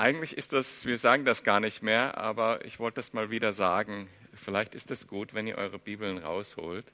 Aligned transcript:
eigentlich 0.00 0.38
ist 0.38 0.54
das, 0.54 0.86
wir 0.86 0.96
sagen 0.96 1.26
das 1.26 1.44
gar 1.44 1.60
nicht 1.60 1.82
mehr, 1.82 2.16
aber 2.16 2.64
ich 2.64 2.78
wollte 2.78 2.96
das 2.96 3.12
mal 3.12 3.30
wieder 3.30 3.52
sagen. 3.52 4.08
Vielleicht 4.32 4.74
ist 4.74 4.90
es 4.90 5.06
gut, 5.06 5.34
wenn 5.34 5.46
ihr 5.46 5.58
eure 5.58 5.78
Bibeln 5.78 6.16
rausholt, 6.16 6.86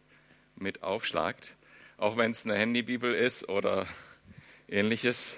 mit 0.56 0.82
aufschlagt, 0.82 1.54
auch 1.98 2.16
wenn 2.16 2.32
es 2.32 2.44
eine 2.44 2.56
Handybibel 2.56 3.14
ist 3.14 3.48
oder 3.48 3.86
ähnliches. 4.68 5.36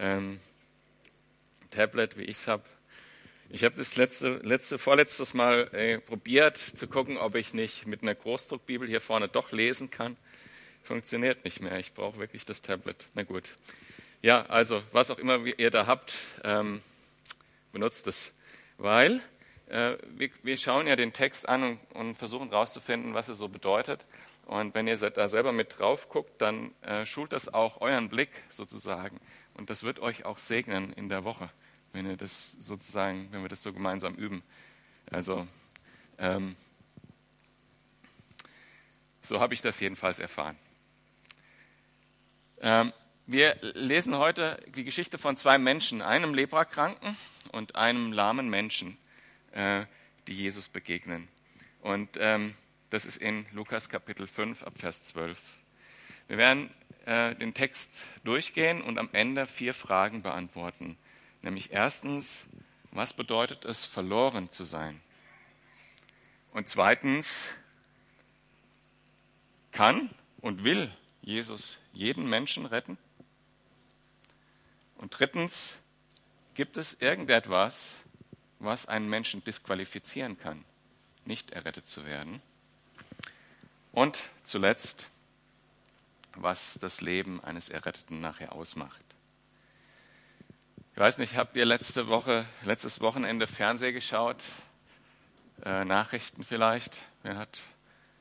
Ähm, 0.00 0.40
Tablet, 1.70 2.18
wie 2.18 2.24
ich 2.24 2.38
es 2.38 2.48
habe. 2.48 2.64
Ich 3.50 3.62
habe 3.62 3.76
das 3.76 3.94
letzte, 3.94 4.40
letzte, 4.42 4.76
vorletztes 4.76 5.32
Mal 5.32 5.72
äh, 5.74 5.98
probiert 6.00 6.56
zu 6.56 6.88
gucken, 6.88 7.18
ob 7.18 7.36
ich 7.36 7.54
nicht 7.54 7.86
mit 7.86 8.02
einer 8.02 8.16
Großdruckbibel 8.16 8.88
hier 8.88 9.00
vorne 9.00 9.28
doch 9.28 9.52
lesen 9.52 9.90
kann. 9.90 10.16
Funktioniert 10.82 11.44
nicht 11.44 11.60
mehr. 11.60 11.78
Ich 11.78 11.94
brauche 11.94 12.18
wirklich 12.18 12.44
das 12.44 12.62
Tablet. 12.62 13.06
Na 13.14 13.22
gut. 13.22 13.54
Ja, 14.24 14.46
also 14.46 14.82
was 14.92 15.10
auch 15.10 15.18
immer 15.18 15.44
ihr 15.58 15.70
da 15.70 15.86
habt, 15.86 16.14
ähm, 16.44 16.80
benutzt 17.72 18.06
es. 18.06 18.32
Weil 18.78 19.20
äh, 19.66 19.98
wir, 20.16 20.30
wir, 20.42 20.56
schauen 20.56 20.86
ja 20.86 20.96
den 20.96 21.12
Text 21.12 21.46
an 21.46 21.62
und, 21.62 21.78
und 21.92 22.14
versuchen 22.16 22.48
herauszufinden, 22.48 23.12
was 23.12 23.28
er 23.28 23.34
so 23.34 23.48
bedeutet. 23.48 24.06
Und 24.46 24.74
wenn 24.74 24.86
ihr 24.86 24.96
da 24.96 25.28
selber 25.28 25.52
mit 25.52 25.78
drauf 25.78 26.08
guckt, 26.08 26.40
dann 26.40 26.72
äh, 26.80 27.04
schult 27.04 27.34
das 27.34 27.52
auch 27.52 27.82
euren 27.82 28.08
Blick 28.08 28.30
sozusagen. 28.48 29.20
Und 29.52 29.68
das 29.68 29.82
wird 29.82 30.00
euch 30.00 30.24
auch 30.24 30.38
segnen 30.38 30.94
in 30.94 31.10
der 31.10 31.24
Woche 31.24 31.50
wenn 31.92 32.08
wir 32.08 32.16
das 32.16 32.52
sozusagen, 32.58 33.28
wenn 33.30 33.42
wir 33.42 33.48
das 33.48 33.62
so 33.62 33.72
gemeinsam 33.72 34.16
üben. 34.16 34.42
Also 35.12 35.46
ähm, 36.18 36.56
so 39.22 39.38
habe 39.38 39.54
ich 39.54 39.62
das 39.62 39.78
jedenfalls 39.78 40.18
erfahren. 40.18 40.56
Ähm, 42.60 42.92
wir 43.26 43.56
lesen 43.74 44.18
heute 44.18 44.60
die 44.76 44.84
Geschichte 44.84 45.16
von 45.16 45.36
zwei 45.36 45.56
Menschen, 45.56 46.02
einem 46.02 46.34
Leprakranken 46.34 47.16
und 47.52 47.74
einem 47.74 48.12
lahmen 48.12 48.50
Menschen, 48.50 48.98
äh, 49.52 49.86
die 50.26 50.34
Jesus 50.34 50.68
begegnen. 50.68 51.28
Und 51.80 52.10
ähm, 52.20 52.54
das 52.90 53.06
ist 53.06 53.16
in 53.16 53.46
Lukas 53.52 53.88
Kapitel 53.88 54.26
5 54.26 54.62
ab 54.62 54.74
Vers 54.76 55.04
12. 55.04 55.38
Wir 56.28 56.36
werden 56.36 56.70
äh, 57.06 57.34
den 57.34 57.54
Text 57.54 57.90
durchgehen 58.24 58.82
und 58.82 58.98
am 58.98 59.08
Ende 59.12 59.46
vier 59.46 59.72
Fragen 59.72 60.22
beantworten. 60.22 60.98
Nämlich 61.40 61.72
erstens, 61.72 62.44
was 62.90 63.14
bedeutet 63.14 63.64
es, 63.64 63.86
verloren 63.86 64.50
zu 64.50 64.64
sein? 64.64 65.00
Und 66.52 66.68
zweitens, 66.68 67.54
kann 69.72 70.10
und 70.42 70.62
will 70.62 70.92
Jesus 71.22 71.78
jeden 71.94 72.28
Menschen 72.28 72.66
retten? 72.66 72.98
Und 75.04 75.18
drittens, 75.18 75.76
gibt 76.54 76.78
es 76.78 76.94
irgendetwas, 76.98 77.92
was 78.58 78.86
einen 78.86 79.06
Menschen 79.06 79.44
disqualifizieren 79.44 80.38
kann, 80.38 80.64
nicht 81.26 81.50
errettet 81.50 81.86
zu 81.86 82.06
werden? 82.06 82.40
Und 83.92 84.22
zuletzt, 84.44 85.10
was 86.36 86.78
das 86.80 87.02
Leben 87.02 87.44
eines 87.44 87.68
Erretteten 87.68 88.22
nachher 88.22 88.54
ausmacht. 88.54 89.04
Ich 90.94 90.98
weiß 90.98 91.18
nicht, 91.18 91.36
habt 91.36 91.54
ihr 91.54 91.66
letzte 91.66 92.06
Woche, 92.06 92.46
letztes 92.62 93.02
Wochenende 93.02 93.46
Fernseh 93.46 93.92
geschaut? 93.92 94.42
Äh, 95.66 95.84
Nachrichten 95.84 96.44
vielleicht? 96.44 97.02
Wer 97.22 97.36
hat 97.36 97.60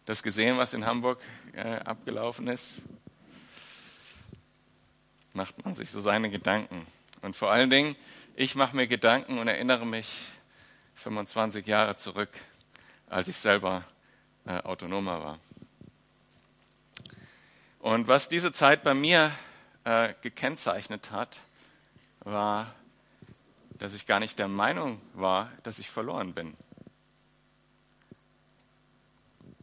das 0.05 0.21
gesehen, 0.21 0.57
was 0.57 0.73
in 0.73 0.85
Hamburg 0.85 1.21
äh, 1.53 1.61
abgelaufen 1.77 2.49
ist? 2.49 2.81
Macht 5.33 5.63
man 5.65 5.73
sich 5.73 5.91
so 5.91 5.99
seine 5.99 6.29
Gedanken. 6.29 6.85
Und 7.21 7.35
vor 7.35 7.51
allen 7.51 7.69
Dingen, 7.69 7.95
ich 8.35 8.55
mache 8.55 8.75
mir 8.75 8.87
Gedanken 8.87 9.39
und 9.39 9.47
erinnere 9.47 9.85
mich 9.85 10.25
25 10.95 11.65
Jahre 11.65 11.97
zurück, 11.97 12.29
als 13.07 13.27
ich 13.27 13.37
selber 13.37 13.83
äh, 14.45 14.57
Autonomer 14.61 15.23
war. 15.23 15.39
Und 17.79 18.07
was 18.07 18.29
diese 18.29 18.51
Zeit 18.51 18.83
bei 18.83 18.93
mir 18.93 19.31
äh, 19.83 20.13
gekennzeichnet 20.21 21.11
hat, 21.11 21.39
war, 22.21 22.73
dass 23.71 23.93
ich 23.93 24.05
gar 24.05 24.19
nicht 24.19 24.39
der 24.39 24.47
Meinung 24.47 25.01
war, 25.13 25.51
dass 25.63 25.79
ich 25.79 25.89
verloren 25.89 26.33
bin. 26.33 26.55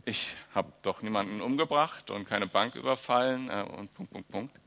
Ich 0.05 0.35
habe 0.55 0.73
doch 0.83 1.03
niemanden 1.03 1.41
umgebracht 1.41 2.11
und 2.11 2.27
keine 2.27 2.47
Bank 2.47 2.75
überfallen 2.75 3.49
äh, 3.49 3.63
und 3.63 3.95
Punkt, 3.95 4.13
Punkt, 4.13 4.31
Punkt. 4.31 4.61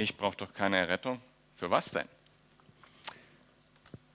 Ich 0.00 0.16
brauche 0.16 0.34
doch 0.34 0.54
keine 0.54 0.78
Errettung. 0.78 1.20
Für 1.56 1.70
was 1.70 1.90
denn? 1.90 2.08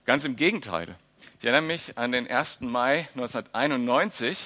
Ganz 0.04 0.24
im 0.24 0.34
Gegenteil. 0.34 0.96
Ich 1.38 1.44
erinnere 1.44 1.62
mich 1.62 1.96
an 1.96 2.10
den 2.10 2.28
1. 2.28 2.62
Mai 2.62 3.08
1991. 3.14 4.36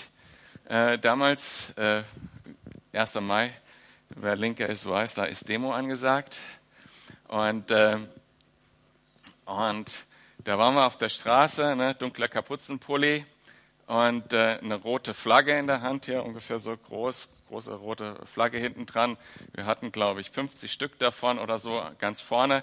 Äh, 0.68 0.98
damals, 0.98 1.70
äh, 1.78 2.02
1. 2.92 3.14
Mai, 3.22 3.54
wer 4.10 4.36
Linker 4.36 4.68
ist, 4.68 4.84
weiß, 4.84 5.14
da 5.14 5.24
ist 5.24 5.48
Demo 5.48 5.72
angesagt. 5.72 6.40
Und 7.28 7.70
äh, 7.70 7.96
und 9.46 10.04
da 10.44 10.58
waren 10.58 10.74
wir 10.74 10.84
auf 10.84 10.98
der 10.98 11.08
Straße, 11.08 11.74
ne, 11.74 11.94
dunkler 11.94 12.28
Kapuzenpulli 12.28 13.24
und 13.86 14.34
äh, 14.34 14.58
eine 14.62 14.74
rote 14.74 15.14
Flagge 15.14 15.58
in 15.58 15.66
der 15.66 15.80
Hand 15.80 16.04
hier, 16.04 16.22
ungefähr 16.22 16.58
so 16.58 16.76
groß, 16.76 17.30
große 17.50 17.74
rote 17.74 18.14
Flagge 18.24 18.58
hinten 18.58 18.86
dran. 18.86 19.16
Wir 19.54 19.66
hatten, 19.66 19.90
glaube 19.90 20.20
ich, 20.20 20.30
50 20.30 20.72
Stück 20.72 20.98
davon 21.00 21.38
oder 21.38 21.58
so 21.58 21.82
ganz 21.98 22.20
vorne 22.20 22.62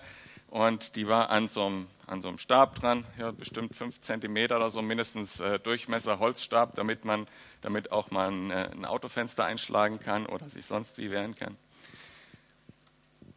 und 0.49 0.95
die 0.95 1.07
war 1.07 1.29
an 1.29 1.49
so 1.49 1.65
einem, 1.65 1.87
an 2.05 2.21
so 2.21 2.29
einem 2.29 2.37
Stab 2.37 2.79
dran, 2.79 3.05
ja, 3.19 3.31
bestimmt 3.31 3.75
fünf 3.75 3.99
Zentimeter 3.99 4.55
oder 4.55 4.69
so 4.69 4.81
mindestens 4.81 5.41
äh, 5.41 5.59
Durchmesser 5.59 6.19
Holzstab, 6.19 6.75
damit 6.75 7.03
man, 7.03 7.27
damit 7.61 7.91
auch 7.91 8.11
mal 8.11 8.31
ein, 8.31 8.51
äh, 8.51 8.69
ein 8.71 8.85
Autofenster 8.85 9.43
einschlagen 9.43 9.99
kann 9.99 10.25
oder 10.25 10.47
sich 10.49 10.65
sonst 10.65 10.97
wie 10.97 11.11
wehren 11.11 11.35
kann. 11.35 11.57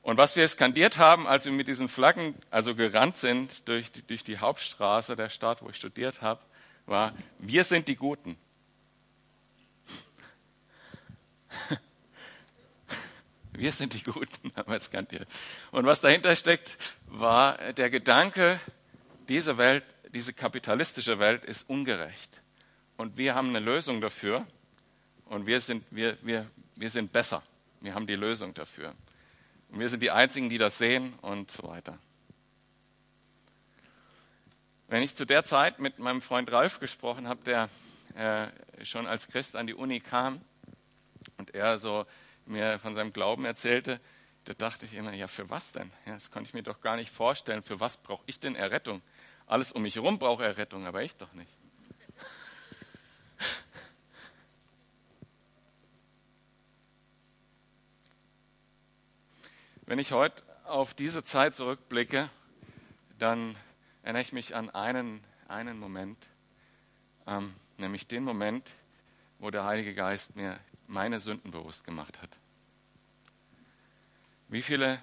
Und 0.03 0.19
was 0.19 0.37
wir 0.37 0.47
skandiert 0.47 0.99
haben, 0.99 1.27
als 1.27 1.45
wir 1.45 1.53
mit 1.53 1.67
diesen 1.67 1.89
Flaggen 1.89 2.37
also 2.51 2.77
gerannt 2.77 3.17
sind 3.17 3.67
durch 3.69 3.91
die, 3.91 4.07
durch 4.07 4.23
die 4.23 4.39
Hauptstraße 4.39 5.17
der 5.17 5.31
Stadt, 5.31 5.63
wo 5.63 5.69
ich 5.69 5.77
studiert 5.77 6.23
habe, 6.23 6.41
war, 6.87 7.13
wir 7.39 7.65
sind 7.65 7.89
die 7.89 7.97
Guten. 7.97 8.39
Wir 13.61 13.73
sind 13.73 13.93
die 13.93 14.03
Guten, 14.03 14.53
haben 14.57 14.73
wir 14.73 14.81
skandiert. 14.81 15.29
Und 15.71 15.85
was 15.85 16.01
dahinter 16.01 16.35
steckt, 16.35 16.79
war 17.09 17.75
der 17.75 17.91
Gedanke, 17.91 18.59
diese 19.29 19.59
Welt, 19.59 19.85
diese 20.15 20.33
kapitalistische 20.33 21.19
Welt 21.19 21.45
ist 21.45 21.69
ungerecht. 21.69 22.41
Und 22.97 23.19
wir 23.19 23.35
haben 23.35 23.51
eine 23.51 23.59
Lösung 23.59 24.01
dafür. 24.01 24.47
Und 25.27 25.47
wir 25.47 25.61
sind, 25.61 25.85
wir, 25.91 26.17
wir, 26.23 26.51
wir 26.75 26.89
sind 26.89 27.13
besser. 27.13 27.43
Wir 27.83 27.95
haben 27.95 28.07
die 28.07 28.17
Lösung 28.17 28.55
dafür. 28.55 28.95
Und 29.69 29.79
wir 29.79 29.91
sind 29.91 30.01
die 30.01 30.11
Einzigen, 30.11 30.49
die 30.49 30.57
das 30.57 30.79
sehen 30.79 31.13
und 31.21 31.51
so 31.51 31.65
weiter. 31.65 31.99
Wenn 34.89 35.03
ich 35.03 35.15
zu 35.15 35.27
der 35.27 35.45
Zeit 35.45 35.81
mit 35.81 35.99
meinem 35.99 36.23
Freund 36.23 36.51
Ralf 36.51 36.81
gesprochen 36.81 37.29
habe, 37.29 37.45
der 37.45 37.69
äh, 38.15 38.87
schon 38.87 39.07
als 39.07 39.29
Christ 39.29 39.55
an 39.55 39.67
die 39.67 39.75
Uni 39.75 40.01
kam 40.01 40.41
und 41.37 41.55
er 41.55 41.77
so 41.77 42.07
mir 42.51 42.79
von 42.79 42.95
seinem 42.95 43.13
Glauben 43.13 43.45
erzählte, 43.45 44.01
da 44.45 44.55
dachte 44.55 44.87
ich 44.87 44.95
immer, 44.95 45.13
ja, 45.13 45.27
für 45.27 45.51
was 45.51 45.73
denn? 45.73 45.91
Ja, 46.07 46.15
das 46.15 46.31
konnte 46.31 46.49
ich 46.49 46.55
mir 46.55 46.63
doch 46.63 46.81
gar 46.81 46.97
nicht 46.97 47.11
vorstellen. 47.11 47.63
Für 47.63 47.81
was 47.81 47.97
brauche 47.97 48.23
ich 48.27 48.41
denn 48.41 48.57
Errettung? 48.57 49.03
Alles 49.47 49.73
um 49.73 49.83
mich 49.83 49.97
herum 49.97 50.19
braucht 50.19 50.43
Errettung, 50.43 50.87
aber 50.87 51.03
ich 51.03 51.17
doch 51.17 51.33
nicht. 51.33 51.53
Wenn 59.87 59.99
ich 59.99 60.13
heute 60.13 60.45
auf 60.67 60.95
diese 60.95 61.25
Zeit 61.25 61.57
zurückblicke, 61.57 62.31
dann 63.19 63.57
erinnere 64.05 64.23
ich 64.23 64.33
mich 64.33 64.55
an 64.55 64.71
einen, 64.71 65.25
einen 65.49 65.81
Moment, 65.81 66.29
ähm, 67.27 67.55
nämlich 67.77 68.07
den 68.07 68.23
Moment, 68.23 68.73
wo 69.41 69.51
der 69.51 69.65
Heilige 69.65 69.95
Geist 69.95 70.37
mir 70.37 70.61
meine 70.87 71.19
Sünden 71.19 71.51
bewusst 71.51 71.83
gemacht 71.83 72.23
hat. 72.23 72.30
Wie 74.51 74.63
viele 74.63 75.01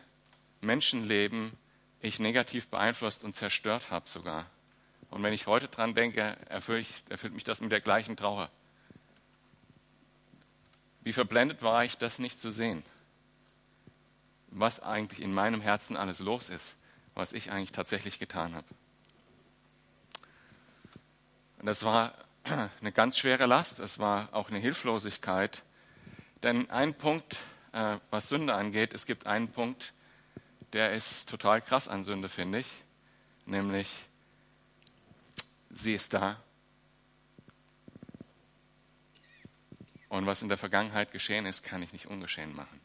Menschenleben 0.62 1.52
ich 2.00 2.20
negativ 2.20 2.68
beeinflusst 2.68 3.24
und 3.24 3.34
zerstört 3.34 3.90
habe 3.90 4.08
sogar. 4.08 4.46
Und 5.10 5.24
wenn 5.24 5.34
ich 5.34 5.48
heute 5.48 5.68
dran 5.68 5.96
denke, 5.96 6.38
erfüllt, 6.48 6.86
erfüllt 7.10 7.34
mich 7.34 7.44
das 7.44 7.60
mit 7.62 7.72
der 7.72 7.82
gleichen 7.82 8.16
Trauer. 8.16 8.52
Wie 11.04 11.14
verblendet 11.14 11.64
war 11.64 11.84
ich, 11.84 11.98
das 11.98 12.20
nicht 12.20 12.40
zu 12.40 12.52
sehen 12.52 12.84
was 14.60 14.82
eigentlich 14.82 15.22
in 15.22 15.34
meinem 15.34 15.62
Herzen 15.62 15.98
alles 15.98 16.20
los 16.20 16.50
ist, 16.50 16.76
was 17.14 17.34
ich 17.34 17.52
eigentlich 17.52 17.72
tatsächlich 17.72 18.20
getan 18.20 18.56
habe. 18.56 18.68
Und 21.60 21.66
das 21.66 21.84
war 21.84 22.14
eine 22.82 22.92
ganz 22.92 23.18
schwere 23.18 23.46
Last, 23.46 23.80
es 23.80 24.00
war 24.00 24.30
auch 24.32 24.50
eine 24.50 24.60
Hilflosigkeit. 24.60 25.64
Denn 26.44 26.70
ein 26.70 26.94
Punkt, 26.94 27.38
äh, 27.78 28.00
was 28.10 28.30
Sünde 28.30 28.56
angeht, 28.56 28.94
es 28.94 29.06
gibt 29.06 29.28
einen 29.28 29.50
Punkt, 29.50 29.94
der 30.74 30.94
ist 30.94 31.30
total 31.30 31.62
krass 31.62 31.88
an 31.88 32.04
Sünde, 32.04 32.30
finde 32.30 32.60
ich. 32.60 32.68
nämlich 33.46 33.90
sie 35.70 35.94
ist 35.94 36.14
da. 36.14 36.42
Und 40.10 40.26
was 40.26 40.42
in 40.42 40.50
der 40.50 40.58
Vergangenheit 40.58 41.12
geschehen 41.12 41.46
ist, 41.46 41.64
kann 41.64 41.84
ich 41.84 41.94
nicht 41.94 42.08
ungeschehen 42.08 42.56
machen. 42.56 42.82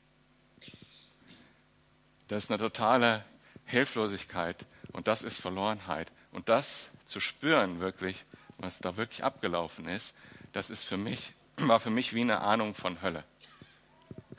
Das 2.28 2.44
ist 2.44 2.50
eine 2.50 2.58
totale 2.58 3.24
Hilflosigkeit 3.64 4.66
und 4.92 5.08
das 5.08 5.22
ist 5.22 5.40
Verlorenheit. 5.40 6.12
Und 6.32 6.48
das 6.48 6.90
zu 7.06 7.20
spüren 7.20 7.80
wirklich, 7.80 8.24
was 8.58 8.78
da 8.78 8.96
wirklich 8.96 9.24
abgelaufen 9.24 9.88
ist, 9.88 10.14
das 10.52 10.70
ist 10.70 10.84
für 10.84 10.96
mich, 10.96 11.32
war 11.56 11.80
für 11.80 11.90
mich 11.90 12.14
wie 12.14 12.20
eine 12.20 12.40
Ahnung 12.40 12.74
von 12.74 13.00
Hölle. 13.02 13.24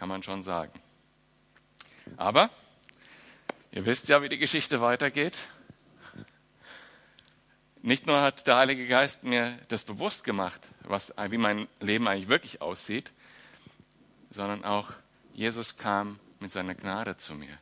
Kann 0.03 0.09
man 0.09 0.21
schon 0.21 0.43
sagen. 0.43 0.73
Aber 2.17 2.49
ihr 3.71 3.85
wisst 3.85 4.09
ja, 4.09 4.21
wie 4.21 4.27
die 4.27 4.37
Geschichte 4.37 4.81
weitergeht. 4.81 5.37
Nicht 7.81 8.05
nur 8.05 8.19
hat 8.19 8.45
der 8.45 8.57
Heilige 8.57 8.85
Geist 8.85 9.23
mir 9.23 9.57
das 9.69 9.85
bewusst 9.85 10.25
gemacht, 10.25 10.59
was, 10.81 11.13
wie 11.29 11.37
mein 11.37 11.69
Leben 11.79 12.05
eigentlich 12.09 12.27
wirklich 12.27 12.61
aussieht, 12.61 13.13
sondern 14.29 14.65
auch 14.65 14.91
Jesus 15.33 15.77
kam 15.77 16.19
mit 16.41 16.51
seiner 16.51 16.75
Gnade 16.75 17.15
zu 17.15 17.33
mir. 17.35 17.57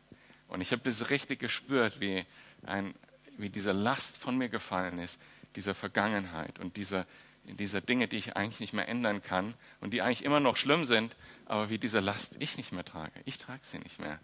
Und 0.48 0.62
ich 0.62 0.72
habe 0.72 0.82
das 0.82 1.12
richtig 1.12 1.42
gespürt, 1.42 2.00
wie, 2.00 2.26
ein, 2.66 2.96
wie 3.38 3.52
diese 3.52 3.72
Last 3.72 4.18
von 4.18 4.36
mir 4.36 4.50
gefallen 4.50 4.98
ist, 4.98 5.22
dieser 5.56 5.76
Vergangenheit 5.76 6.58
und 6.58 6.76
dieser, 6.76 7.06
dieser 7.44 7.82
Dinge, 7.82 8.08
die 8.08 8.18
ich 8.18 8.36
eigentlich 8.36 8.60
nicht 8.60 8.74
mehr 8.74 8.88
ändern 8.88 9.22
kann 9.22 9.54
und 9.80 9.92
die 9.92 10.02
eigentlich 10.02 10.24
immer 10.24 10.40
noch 10.40 10.58
schlimm 10.58 10.86
sind, 10.86 11.16
aber 11.46 11.70
wie 11.70 11.78
diese 11.78 12.00
Last 12.00 12.38
ich 12.40 12.58
nicht 12.58 12.72
mehr 12.72 12.86
trage. 12.86 13.20
Ich 13.26 13.38
trage 13.38 13.62
sie 13.64 13.80
nicht 13.80 14.00
mehr. 14.00 14.20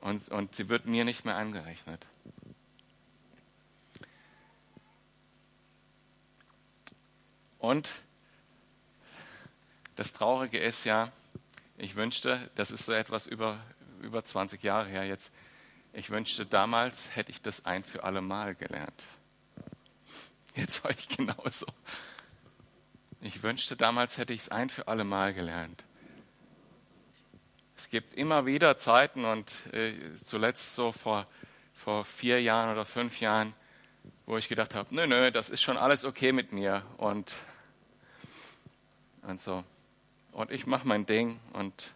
Und, 0.00 0.28
und 0.28 0.54
sie 0.54 0.68
wird 0.68 0.86
mir 0.86 1.04
nicht 1.04 1.24
mehr 1.24 1.36
angerechnet. 1.36 2.06
Und 7.58 7.90
das 9.96 10.12
Traurige 10.12 10.58
ist 10.58 10.84
ja, 10.84 11.10
ich 11.78 11.96
wünschte, 11.96 12.50
das 12.54 12.70
ist 12.70 12.84
so 12.84 12.92
etwas 12.92 13.26
über, 13.26 13.58
über 14.02 14.22
20 14.22 14.62
Jahre 14.62 14.88
her 14.88 15.04
jetzt, 15.04 15.32
ich 15.92 16.10
wünschte, 16.10 16.44
damals 16.44 17.16
hätte 17.16 17.30
ich 17.30 17.40
das 17.40 17.64
ein 17.64 17.82
für 17.82 18.04
alle 18.04 18.20
Mal 18.20 18.54
gelernt. 18.54 19.04
Jetzt 20.54 20.84
war 20.84 20.90
ich 20.90 21.08
genauso. 21.08 21.66
Ich 23.26 23.42
wünschte, 23.42 23.74
damals 23.74 24.18
hätte 24.18 24.32
ich 24.32 24.42
es 24.42 24.48
ein 24.50 24.70
für 24.70 24.86
alle 24.86 25.02
Mal 25.02 25.34
gelernt. 25.34 25.82
Es 27.76 27.88
gibt 27.88 28.14
immer 28.14 28.46
wieder 28.46 28.76
Zeiten 28.76 29.24
und 29.24 29.52
äh, 29.74 30.14
zuletzt 30.14 30.76
so 30.76 30.92
vor, 30.92 31.26
vor 31.74 32.04
vier 32.04 32.40
Jahren 32.40 32.70
oder 32.70 32.84
fünf 32.84 33.20
Jahren, 33.20 33.52
wo 34.26 34.36
ich 34.36 34.48
gedacht 34.48 34.76
habe, 34.76 34.94
nö, 34.94 35.08
nö, 35.08 35.32
das 35.32 35.50
ist 35.50 35.60
schon 35.60 35.76
alles 35.76 36.04
okay 36.04 36.30
mit 36.30 36.52
mir 36.52 36.84
und 36.98 37.34
und 39.22 39.40
so. 39.40 39.64
Und 40.30 40.52
ich 40.52 40.68
mache 40.68 40.86
mein 40.86 41.04
Ding 41.04 41.40
und 41.52 41.94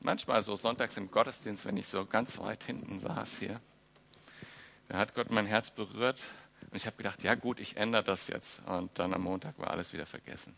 manchmal 0.00 0.42
so 0.42 0.56
sonntags 0.56 0.96
im 0.96 1.12
Gottesdienst, 1.12 1.66
wenn 1.66 1.76
ich 1.76 1.86
so 1.86 2.04
ganz 2.04 2.36
weit 2.40 2.64
hinten 2.64 2.98
saß 2.98 3.38
hier, 3.38 3.60
da 4.88 4.98
hat 4.98 5.14
Gott 5.14 5.30
mein 5.30 5.46
Herz 5.46 5.70
berührt 5.70 6.20
und 6.74 6.78
ich 6.78 6.86
habe 6.86 6.96
gedacht, 6.96 7.22
ja 7.22 7.34
gut, 7.34 7.60
ich 7.60 7.76
ändere 7.76 8.02
das 8.02 8.26
jetzt. 8.26 8.60
Und 8.66 8.90
dann 8.98 9.14
am 9.14 9.22
Montag 9.22 9.58
war 9.58 9.70
alles 9.70 9.92
wieder 9.92 10.04
vergessen. 10.04 10.54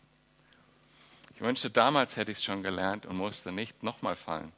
Ich 1.35 1.41
wünschte, 1.41 1.69
damals 1.69 2.17
hätte 2.17 2.31
ich 2.31 2.39
es 2.39 2.43
schon 2.43 2.63
gelernt 2.63 3.05
und 3.05 3.15
musste 3.15 3.51
nicht 3.51 3.83
nochmal 3.83 4.15
fallen. 4.15 4.51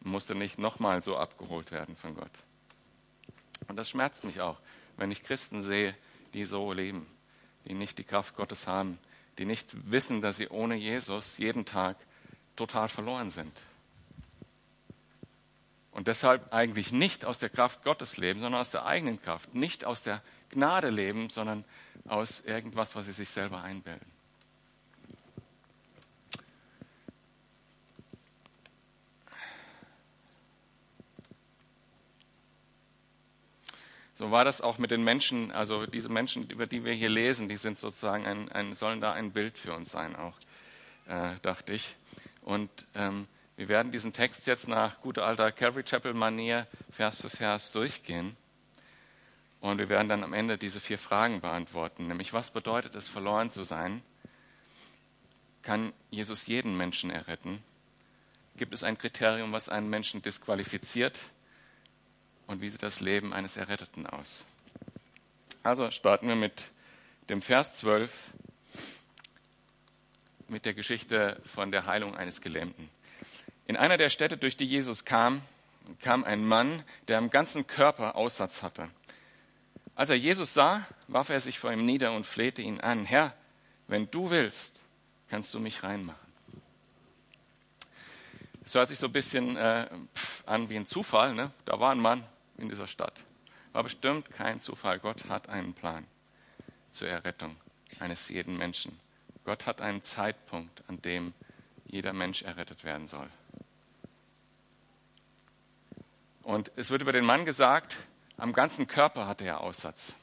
Musste 0.00 0.34
nicht 0.34 0.58
nochmal 0.58 1.00
so 1.00 1.16
abgeholt 1.16 1.70
werden 1.70 1.96
von 1.96 2.14
Gott. 2.14 2.30
Und 3.68 3.76
das 3.76 3.88
schmerzt 3.88 4.24
mich 4.24 4.40
auch, 4.40 4.58
wenn 4.96 5.10
ich 5.10 5.22
Christen 5.22 5.62
sehe, 5.62 5.94
die 6.34 6.44
so 6.44 6.72
leben 6.72 7.06
die 7.66 7.74
nicht 7.74 7.98
die 7.98 8.04
Kraft 8.04 8.36
Gottes 8.36 8.66
haben, 8.66 8.98
die 9.38 9.44
nicht 9.44 9.90
wissen, 9.90 10.22
dass 10.22 10.36
sie 10.36 10.48
ohne 10.48 10.76
Jesus 10.76 11.38
jeden 11.38 11.64
Tag 11.64 11.96
total 12.54 12.88
verloren 12.88 13.30
sind. 13.30 13.52
Und 15.96 16.08
deshalb 16.08 16.52
eigentlich 16.52 16.92
nicht 16.92 17.24
aus 17.24 17.38
der 17.38 17.48
Kraft 17.48 17.82
Gottes 17.82 18.18
leben, 18.18 18.38
sondern 18.38 18.60
aus 18.60 18.70
der 18.70 18.84
eigenen 18.84 19.18
Kraft. 19.18 19.54
Nicht 19.54 19.86
aus 19.86 20.02
der 20.02 20.22
Gnade 20.50 20.90
leben, 20.90 21.30
sondern 21.30 21.64
aus 22.06 22.40
irgendwas, 22.40 22.94
was 22.94 23.06
sie 23.06 23.12
sich 23.12 23.30
selber 23.30 23.62
einbilden. 23.62 24.04
So 34.16 34.30
war 34.30 34.44
das 34.44 34.60
auch 34.60 34.76
mit 34.76 34.90
den 34.90 35.02
Menschen, 35.02 35.50
also 35.50 35.86
diese 35.86 36.10
Menschen, 36.10 36.50
über 36.50 36.66
die 36.66 36.84
wir 36.84 36.92
hier 36.92 37.08
lesen, 37.08 37.48
die 37.48 37.56
sind 37.56 37.78
sozusagen 37.78 38.26
ein, 38.26 38.52
ein 38.52 38.74
sollen 38.74 39.00
da 39.00 39.14
ein 39.14 39.32
Bild 39.32 39.56
für 39.56 39.72
uns 39.72 39.92
sein, 39.92 40.14
auch, 40.14 40.36
äh, 41.08 41.36
dachte 41.40 41.72
ich. 41.72 41.96
Und 42.42 42.68
ähm, 42.94 43.26
wir 43.56 43.68
werden 43.68 43.92
diesen 43.92 44.12
Text 44.12 44.46
jetzt 44.46 44.68
nach 44.68 45.00
guter 45.00 45.24
alter 45.24 45.50
Calvary 45.52 45.82
Chapel 45.82 46.14
Manier 46.14 46.66
Vers 46.90 47.20
für 47.20 47.30
Vers 47.30 47.72
durchgehen. 47.72 48.36
Und 49.60 49.78
wir 49.78 49.88
werden 49.88 50.08
dann 50.08 50.22
am 50.22 50.34
Ende 50.34 50.58
diese 50.58 50.80
vier 50.80 50.98
Fragen 50.98 51.40
beantworten, 51.40 52.06
nämlich 52.06 52.32
was 52.32 52.50
bedeutet 52.50 52.94
es, 52.94 53.08
verloren 53.08 53.50
zu 53.50 53.62
sein? 53.62 54.02
Kann 55.62 55.92
Jesus 56.10 56.46
jeden 56.46 56.76
Menschen 56.76 57.10
erretten? 57.10 57.62
Gibt 58.56 58.72
es 58.72 58.84
ein 58.84 58.98
Kriterium, 58.98 59.52
was 59.52 59.68
einen 59.68 59.90
Menschen 59.90 60.22
disqualifiziert? 60.22 61.20
und 62.46 62.60
wie 62.60 62.70
sieht 62.70 62.82
das 62.82 63.00
Leben 63.00 63.32
eines 63.32 63.56
Erretteten 63.56 64.06
aus? 64.06 64.44
Also 65.62 65.90
starten 65.90 66.28
wir 66.28 66.36
mit 66.36 66.68
dem 67.28 67.42
Vers 67.42 67.74
12, 67.76 68.12
mit 70.48 70.64
der 70.64 70.74
Geschichte 70.74 71.40
von 71.44 71.72
der 71.72 71.86
Heilung 71.86 72.16
eines 72.16 72.40
Gelähmten. 72.40 72.88
In 73.66 73.76
einer 73.76 73.96
der 73.96 74.10
Städte, 74.10 74.36
durch 74.36 74.56
die 74.56 74.66
Jesus 74.66 75.04
kam, 75.04 75.42
kam 76.00 76.24
ein 76.24 76.44
Mann, 76.44 76.82
der 77.08 77.18
am 77.18 77.30
ganzen 77.30 77.66
Körper 77.66 78.16
Aussatz 78.16 78.62
hatte. 78.62 78.88
Als 79.94 80.10
er 80.10 80.16
Jesus 80.16 80.54
sah, 80.54 80.86
warf 81.08 81.30
er 81.30 81.40
sich 81.40 81.58
vor 81.58 81.72
ihm 81.72 81.84
nieder 81.84 82.12
und 82.12 82.26
flehte 82.26 82.62
ihn 82.62 82.80
an, 82.80 83.04
Herr, 83.04 83.34
wenn 83.88 84.10
du 84.10 84.30
willst, 84.30 84.80
kannst 85.30 85.54
du 85.54 85.60
mich 85.60 85.82
reinmachen. 85.82 86.26
Es 88.64 88.74
hört 88.74 88.88
sich 88.88 88.98
so 88.98 89.06
ein 89.06 89.12
bisschen 89.12 89.56
äh, 89.56 89.88
an 90.44 90.68
wie 90.68 90.76
ein 90.76 90.86
Zufall. 90.86 91.34
Ne? 91.34 91.52
Da 91.66 91.78
war 91.78 91.92
ein 91.92 92.00
Mann, 92.00 92.24
in 92.58 92.68
dieser 92.68 92.88
Stadt. 92.88 93.22
War 93.72 93.84
bestimmt 93.84 94.30
kein 94.32 94.60
Zufall. 94.60 94.98
Gott 94.98 95.28
hat 95.28 95.48
einen 95.48 95.72
Plan 95.72 96.04
zur 96.90 97.08
Errettung 97.08 97.56
eines 98.00 98.28
jeden 98.28 98.56
Menschen. 98.56 98.98
Gott 99.44 99.66
hat 99.66 99.80
einen 99.80 100.02
Zeitpunkt, 100.02 100.82
an 100.88 101.00
dem 101.02 101.32
jeder 101.86 102.12
Mensch 102.12 102.42
errettet 102.42 102.82
werden 102.82 103.06
soll. 103.06 103.28
Und 106.46 106.70
es 106.76 106.90
wird 106.90 107.02
über 107.02 107.10
den 107.10 107.24
Mann 107.24 107.44
gesagt, 107.44 107.96
am 108.36 108.52
ganzen 108.52 108.86
Körper 108.86 109.26
hatte 109.26 109.44
er 109.44 109.62
Aussatz. 109.62 110.14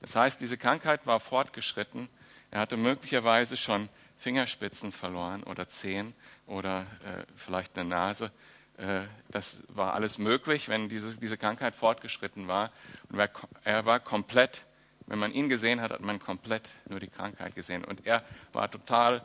Das 0.00 0.16
heißt, 0.16 0.40
diese 0.40 0.58
Krankheit 0.58 1.06
war 1.06 1.20
fortgeschritten. 1.20 2.08
Er 2.50 2.58
hatte 2.58 2.76
möglicherweise 2.76 3.56
schon 3.56 3.88
Fingerspitzen 4.18 4.90
verloren 4.90 5.44
oder 5.44 5.68
Zehen 5.68 6.14
oder 6.48 6.80
äh, 6.80 7.22
vielleicht 7.36 7.78
eine 7.78 7.88
Nase. 7.88 8.32
Äh, 8.76 9.02
das 9.28 9.58
war 9.68 9.94
alles 9.94 10.18
möglich, 10.18 10.68
wenn 10.68 10.88
diese, 10.88 11.14
diese 11.14 11.38
Krankheit 11.38 11.76
fortgeschritten 11.76 12.48
war. 12.48 12.72
Und 13.08 13.20
er 13.62 13.86
war 13.86 14.00
komplett, 14.00 14.64
wenn 15.06 15.20
man 15.20 15.30
ihn 15.30 15.48
gesehen 15.48 15.80
hat, 15.80 15.92
hat 15.92 16.00
man 16.00 16.18
komplett 16.18 16.70
nur 16.88 16.98
die 16.98 17.06
Krankheit 17.06 17.54
gesehen. 17.54 17.84
Und 17.84 18.04
er 18.04 18.24
war 18.52 18.68
total 18.68 19.22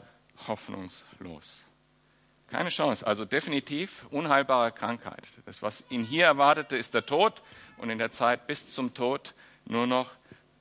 hoffnungslos. 0.48 1.65
Keine 2.48 2.70
Chance, 2.70 3.06
also 3.06 3.25
definitiv 3.25 4.06
unheilbare 4.12 4.72
Krankheit. 4.72 5.28
Das, 5.46 5.62
was 5.62 5.84
ihn 5.90 6.04
hier 6.04 6.25
erwartete, 6.25 6.78
ist 6.78 6.94
der 6.94 7.06
Tod 7.06 7.42
und 7.78 7.90
in 7.90 7.98
der 7.98 8.12
Zeit 8.12 8.48
bis 8.48 8.68
zum 8.68 8.94
Tod 8.94 9.34
nur 9.66 9.88
noch 9.88 10.12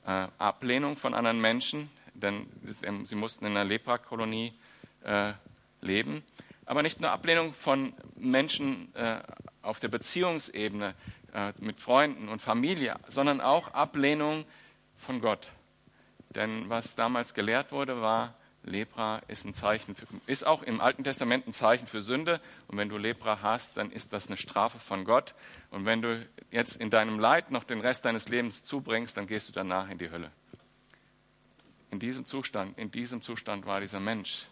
äh, 0.06 0.28
Ablehnung 0.38 0.96
von 0.96 1.14
anderen 1.14 1.40
Menschen, 1.40 1.90
denn 2.14 2.46
sie 3.04 3.14
mussten 3.14 3.44
in 3.44 3.52
einer 3.52 3.64
Leprakolonie 3.64 4.54
äh, 5.04 5.32
leben 5.80 6.24
aber 6.66 6.82
nicht 6.82 7.00
nur 7.00 7.10
Ablehnung 7.10 7.54
von 7.54 7.92
Menschen 8.16 8.94
äh, 8.94 9.20
auf 9.62 9.80
der 9.80 9.88
Beziehungsebene 9.88 10.94
äh, 11.32 11.52
mit 11.60 11.80
Freunden 11.80 12.28
und 12.28 12.40
Familie, 12.40 12.96
sondern 13.08 13.40
auch 13.40 13.72
Ablehnung 13.74 14.44
von 14.96 15.20
Gott. 15.20 15.50
Denn 16.30 16.68
was 16.68 16.96
damals 16.96 17.34
gelehrt 17.34 17.72
wurde, 17.72 18.00
war, 18.00 18.34
Lepra 18.64 19.20
ist 19.28 19.44
ein 19.44 19.54
Zeichen, 19.54 19.94
für, 19.94 20.06
ist 20.26 20.46
auch 20.46 20.62
im 20.62 20.80
Alten 20.80 21.04
Testament 21.04 21.46
ein 21.46 21.52
Zeichen 21.52 21.86
für 21.86 22.02
Sünde. 22.02 22.40
Und 22.68 22.78
wenn 22.78 22.88
du 22.88 22.96
Lepra 22.96 23.40
hast, 23.42 23.76
dann 23.76 23.90
ist 23.92 24.12
das 24.12 24.26
eine 24.26 24.36
Strafe 24.36 24.78
von 24.78 25.04
Gott. 25.04 25.34
Und 25.70 25.84
wenn 25.84 26.02
du 26.02 26.26
jetzt 26.50 26.76
in 26.76 26.90
deinem 26.90 27.18
Leid 27.18 27.50
noch 27.50 27.64
den 27.64 27.80
Rest 27.80 28.04
deines 28.04 28.28
Lebens 28.28 28.64
zubringst, 28.64 29.16
dann 29.16 29.26
gehst 29.26 29.48
du 29.48 29.52
danach 29.52 29.88
in 29.90 29.98
die 29.98 30.10
Hölle. 30.10 30.30
In 31.90 32.00
diesem 32.00 32.26
Zustand, 32.26 32.78
in 32.78 32.90
diesem 32.90 33.22
Zustand 33.22 33.66
war 33.66 33.80
dieser 33.80 34.00
Mensch 34.00 34.46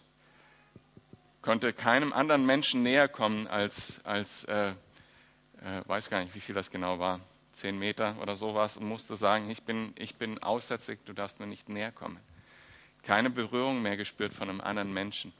konnte 1.43 1.73
keinem 1.73 2.13
anderen 2.13 2.45
Menschen 2.45 2.81
näher 2.81 3.07
kommen 3.07 3.47
als, 3.47 3.99
als 4.05 4.45
äh, 4.45 4.69
äh, 4.69 5.81
weiß 5.85 6.09
gar 6.09 6.21
nicht, 6.23 6.33
wie 6.33 6.39
viel 6.39 6.55
das 6.55 6.71
genau 6.71 6.97
war, 6.99 7.19
zehn 7.51 7.77
Meter 7.77 8.15
oder 8.21 8.33
sowas, 8.33 8.77
und 8.77 8.87
musste 8.87 9.15
sagen, 9.15 9.49
ich 9.51 9.61
bin, 9.63 9.93
ich 9.97 10.15
bin 10.15 10.41
aussätzig, 10.41 10.99
du 11.05 11.13
darfst 11.13 11.39
mir 11.39 11.45
nicht 11.45 11.69
näher 11.69 11.91
kommen. 11.91 12.19
Keine 13.03 13.29
Berührung 13.29 13.81
mehr 13.81 13.97
gespürt 13.97 14.33
von 14.33 14.49
einem 14.49 14.61
anderen 14.61 14.93
Menschen. 14.93 15.33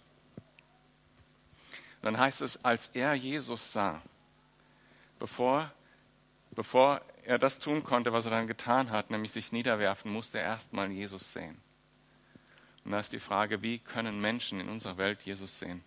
Und 2.02 2.04
dann 2.04 2.18
heißt 2.18 2.42
es, 2.42 2.64
als 2.64 2.90
er 2.90 3.14
Jesus 3.14 3.72
sah, 3.72 4.02
bevor, 5.20 5.72
bevor 6.52 7.02
er 7.24 7.38
das 7.40 7.60
tun 7.60 7.84
konnte, 7.84 8.12
was 8.12 8.26
er 8.26 8.32
dann 8.32 8.48
getan 8.48 8.92
hat, 8.92 9.10
nämlich 9.10 9.32
sich 9.32 9.54
niederwerfen, 9.54 10.12
musste 10.12 10.40
er 10.40 10.46
erstmal 10.46 10.92
Jesus 10.92 11.32
sehen. 11.32 11.58
Und 12.84 12.92
da 12.92 13.00
ist 13.00 13.14
die 13.14 13.20
Frage, 13.20 13.62
wie 13.62 13.80
können 13.80 14.20
Menschen 14.20 14.60
in 14.60 14.68
unserer 14.68 14.98
Welt 14.98 15.22
Jesus 15.22 15.60
sehen? 15.60 15.82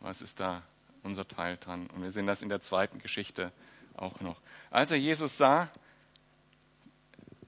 Was 0.00 0.20
ist 0.20 0.40
da 0.40 0.62
unser 1.02 1.26
Teil 1.26 1.56
dran? 1.56 1.86
Und 1.86 2.02
wir 2.02 2.10
sehen 2.10 2.26
das 2.26 2.42
in 2.42 2.50
der 2.50 2.60
zweiten 2.60 2.98
Geschichte 2.98 3.52
auch 3.96 4.20
noch. 4.20 4.40
Als 4.70 4.90
er 4.90 4.98
Jesus 4.98 5.38
sah, 5.38 5.70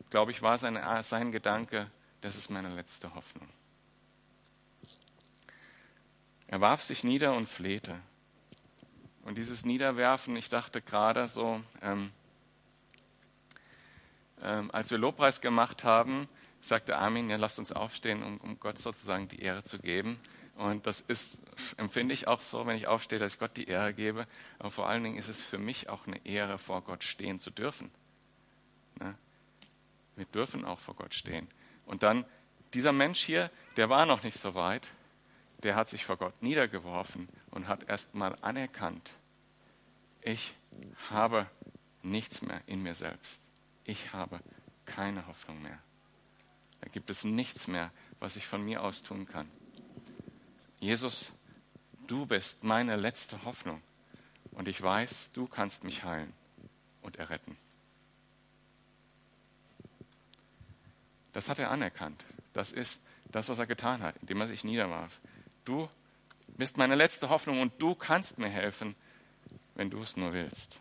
glaube 0.09 0.31
ich, 0.31 0.41
war 0.41 0.57
sein, 0.57 0.79
sein 1.03 1.33
Gedanke, 1.33 1.91
das 2.25 2.37
ist 2.37 2.49
meine 2.49 2.75
letzte 2.75 3.15
Hoffnung. 3.15 3.47
Er 6.47 6.59
warf 6.63 6.83
sich 6.83 7.05
nieder 7.05 7.35
und 7.35 7.47
flehte. 7.47 8.01
Und 9.25 9.37
dieses 9.37 9.67
Niederwerfen, 9.67 10.35
ich 10.35 10.49
dachte 10.49 10.81
gerade 10.81 11.29
so, 11.29 11.61
ähm, 11.83 12.13
ähm, 14.41 14.71
als 14.71 14.91
wir 14.91 14.97
Lobpreis 14.97 15.43
gemacht 15.43 15.85
haben, 15.85 16.27
sagte 16.63 16.97
Armin, 16.97 17.29
ja, 17.29 17.37
lasst 17.37 17.59
uns 17.59 17.73
aufstehen, 17.73 18.23
um, 18.23 18.39
um 18.39 18.59
Gott 18.59 18.79
sozusagen 18.79 19.29
die 19.29 19.43
Ehre 19.43 19.63
zu 19.63 19.79
geben. 19.79 20.19
Und 20.55 20.87
das 20.87 21.01
ist, 21.01 21.39
empfinde 21.77 22.15
ich 22.15 22.27
auch 22.27 22.41
so, 22.41 22.67
wenn 22.67 22.77
ich 22.79 22.87
aufstehe, 22.87 23.19
dass 23.19 23.35
ich 23.35 23.39
Gott 23.39 23.55
die 23.59 23.69
Ehre 23.69 23.93
gebe. 23.93 24.27
Aber 24.59 24.71
vor 24.71 24.89
allen 24.89 25.05
Dingen 25.05 25.19
ist 25.19 25.29
es 25.29 25.43
für 25.43 25.59
mich 25.59 25.91
auch 25.91 26.07
eine 26.07 26.25
Ehre, 26.25 26.59
vor 26.59 26.81
Gott 26.81 27.05
stehen 27.05 27.39
zu 27.39 27.51
dürfen. 27.51 27.91
Ne? 28.99 29.15
Wir 30.17 30.25
dürfen 30.25 30.65
auch 30.65 30.79
vor 30.79 30.95
Gott 30.95 31.13
stehen. 31.13 31.49
Und 31.87 32.03
dann, 32.03 32.25
dieser 32.73 32.93
Mensch 32.93 33.21
hier, 33.21 33.51
der 33.77 33.89
war 33.89 34.07
noch 34.07 34.23
nicht 34.23 34.39
so 34.39 34.55
weit, 34.55 34.89
der 35.63 35.77
hat 35.77 35.89
sich 35.89 36.05
vor 36.05 36.17
Gott 36.17 36.43
niedergeworfen 36.43 37.29
und 37.51 37.69
hat 37.69 37.89
erst 37.89 38.15
mal 38.15 38.37
anerkannt, 38.43 39.13
ich 40.21 40.55
habe 41.11 41.47
nichts 42.03 42.43
mehr 42.43 42.61
in 42.67 42.83
mir 42.83 42.95
selbst. 42.95 43.41
Ich 43.85 44.13
habe 44.13 44.41
keine 44.87 45.27
Hoffnung 45.27 45.63
mehr. 45.63 45.79
Da 46.81 46.89
gibt 46.89 47.11
es 47.11 47.25
nichts 47.25 47.67
mehr, 47.67 47.91
was 48.21 48.37
ich 48.37 48.47
von 48.47 48.65
mir 48.65 48.83
aus 48.83 49.03
tun 49.03 49.27
kann. 49.27 49.49
Jesus, 50.79 51.33
du 52.07 52.27
bist 52.27 52.63
meine 52.63 52.97
letzte 52.97 53.45
Hoffnung 53.45 53.83
und 54.53 54.69
ich 54.69 54.81
weiß, 54.81 55.33
du 55.33 55.47
kannst 55.47 55.85
mich 55.85 56.05
heilen 56.05 56.33
und 57.03 57.17
erretten. 57.17 57.57
Das 61.35 61.49
hat 61.49 61.59
er 61.59 61.71
anerkannt. 61.71 62.25
Das 62.55 62.73
ist 62.73 63.03
das, 63.31 63.49
was 63.49 63.59
er 63.59 63.67
getan 63.67 64.03
hat, 64.03 64.15
indem 64.23 64.41
er 64.41 64.47
sich 64.47 64.65
niederwarf. 64.65 65.21
Du 65.65 65.89
bist 66.57 66.79
meine 66.79 66.95
letzte 66.95 67.29
Hoffnung 67.29 67.61
und 67.61 67.73
du 67.83 67.95
kannst 67.95 68.39
mir 68.39 68.49
helfen, 68.49 68.95
wenn 69.75 69.91
du 69.91 70.01
es 70.01 70.17
nur 70.17 70.33
willst. 70.33 70.81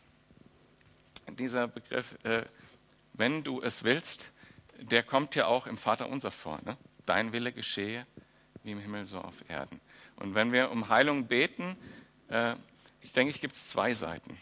Dieser 1.27 1.67
Begriff, 1.67 2.15
äh, 2.23 2.43
wenn 3.13 3.43
du 3.43 3.61
es 3.61 3.83
willst, 3.83 4.31
der 4.79 5.03
kommt 5.03 5.35
ja 5.35 5.47
auch 5.47 5.67
im 5.67 5.77
Vater 5.77 6.09
unser 6.09 6.31
vor. 6.31 6.59
Ne? 6.63 6.77
Dein 7.05 7.33
Wille 7.33 7.51
geschehe, 7.51 8.05
wie 8.63 8.71
im 8.71 8.79
Himmel 8.79 9.05
so 9.05 9.19
auf 9.19 9.35
Erden. 9.49 9.79
Und 10.17 10.35
wenn 10.35 10.51
wir 10.51 10.69
um 10.69 10.89
Heilung 10.89 11.25
beten, 11.25 11.75
äh, 12.29 12.55
ich 13.01 13.11
denke 13.13 13.31
ich, 13.31 13.41
gibt 13.41 13.55
es 13.55 13.67
zwei 13.67 13.93
Seiten. 13.95 14.37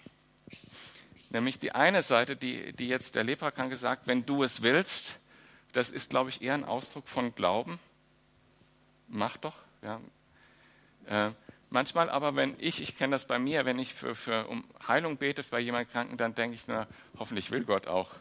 Nämlich 1.29 1.59
die 1.59 1.71
eine 1.71 2.01
Seite, 2.01 2.35
die, 2.35 2.73
die 2.73 2.89
jetzt 2.89 3.15
der 3.15 3.23
Leprakranke 3.23 3.77
sagt, 3.77 4.05
wenn 4.07 4.25
du 4.25 4.43
es 4.43 4.63
willst, 4.63 5.20
das 5.73 5.89
ist, 5.89 6.09
glaube 6.09 6.29
ich, 6.29 6.41
eher 6.41 6.53
ein 6.53 6.65
Ausdruck 6.65 7.07
von 7.07 7.33
Glauben. 7.35 7.79
Mach 9.07 9.37
doch. 9.37 9.55
Ja. 9.81 9.99
Äh, 11.07 11.31
manchmal 11.69 12.09
aber, 12.09 12.35
wenn 12.35 12.55
ich, 12.59 12.81
ich 12.81 12.97
kenne 12.97 13.11
das 13.11 13.25
bei 13.25 13.39
mir, 13.39 13.65
wenn 13.65 13.79
ich 13.79 13.93
für, 13.93 14.15
für 14.15 14.47
um 14.47 14.63
Heilung 14.87 15.17
bete 15.17 15.43
bei 15.43 15.59
jemandem 15.59 15.91
Kranken, 15.91 16.17
dann 16.17 16.35
denke 16.35 16.55
ich, 16.55 16.63
na, 16.67 16.87
hoffentlich 17.17 17.51
will 17.51 17.63
Gott 17.63 17.87
auch. 17.87 18.11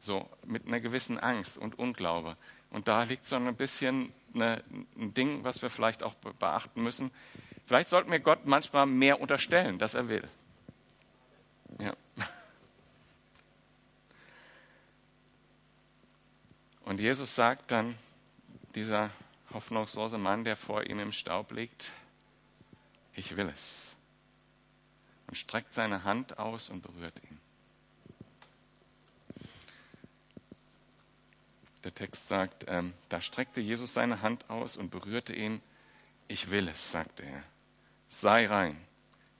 So, 0.00 0.28
mit 0.46 0.66
einer 0.66 0.80
gewissen 0.80 1.18
Angst 1.18 1.56
und 1.56 1.78
Unglaube. 1.78 2.36
Und 2.70 2.88
da 2.88 3.04
liegt 3.04 3.24
so 3.24 3.36
ein 3.36 3.56
bisschen 3.56 4.12
eine, 4.34 4.62
ein 4.96 5.14
Ding, 5.14 5.44
was 5.44 5.62
wir 5.62 5.70
vielleicht 5.70 6.02
auch 6.02 6.14
beachten 6.14 6.82
müssen. 6.82 7.10
Vielleicht 7.64 7.88
sollten 7.88 8.10
wir 8.10 8.18
Gott 8.18 8.46
manchmal 8.46 8.86
mehr 8.86 9.20
unterstellen, 9.20 9.78
dass 9.78 9.94
er 9.94 10.08
will. 10.08 10.28
Und 16.94 17.00
Jesus 17.00 17.34
sagt 17.34 17.72
dann, 17.72 17.96
dieser 18.76 19.10
hoffnungslose 19.52 20.16
Mann, 20.16 20.44
der 20.44 20.54
vor 20.54 20.86
ihm 20.86 21.00
im 21.00 21.10
Staub 21.10 21.50
liegt, 21.50 21.90
ich 23.14 23.36
will 23.36 23.48
es. 23.48 23.96
Und 25.26 25.34
streckt 25.34 25.74
seine 25.74 26.04
Hand 26.04 26.38
aus 26.38 26.70
und 26.70 26.82
berührt 26.82 27.20
ihn. 27.28 27.40
Der 31.82 31.92
Text 31.92 32.28
sagt, 32.28 32.66
ähm, 32.68 32.94
da 33.08 33.20
streckte 33.20 33.60
Jesus 33.60 33.92
seine 33.92 34.22
Hand 34.22 34.48
aus 34.48 34.76
und 34.76 34.90
berührte 34.90 35.34
ihn. 35.34 35.62
Ich 36.28 36.52
will 36.52 36.68
es, 36.68 36.92
sagte 36.92 37.24
er. 37.24 37.42
Sei 38.08 38.46
rein. 38.46 38.80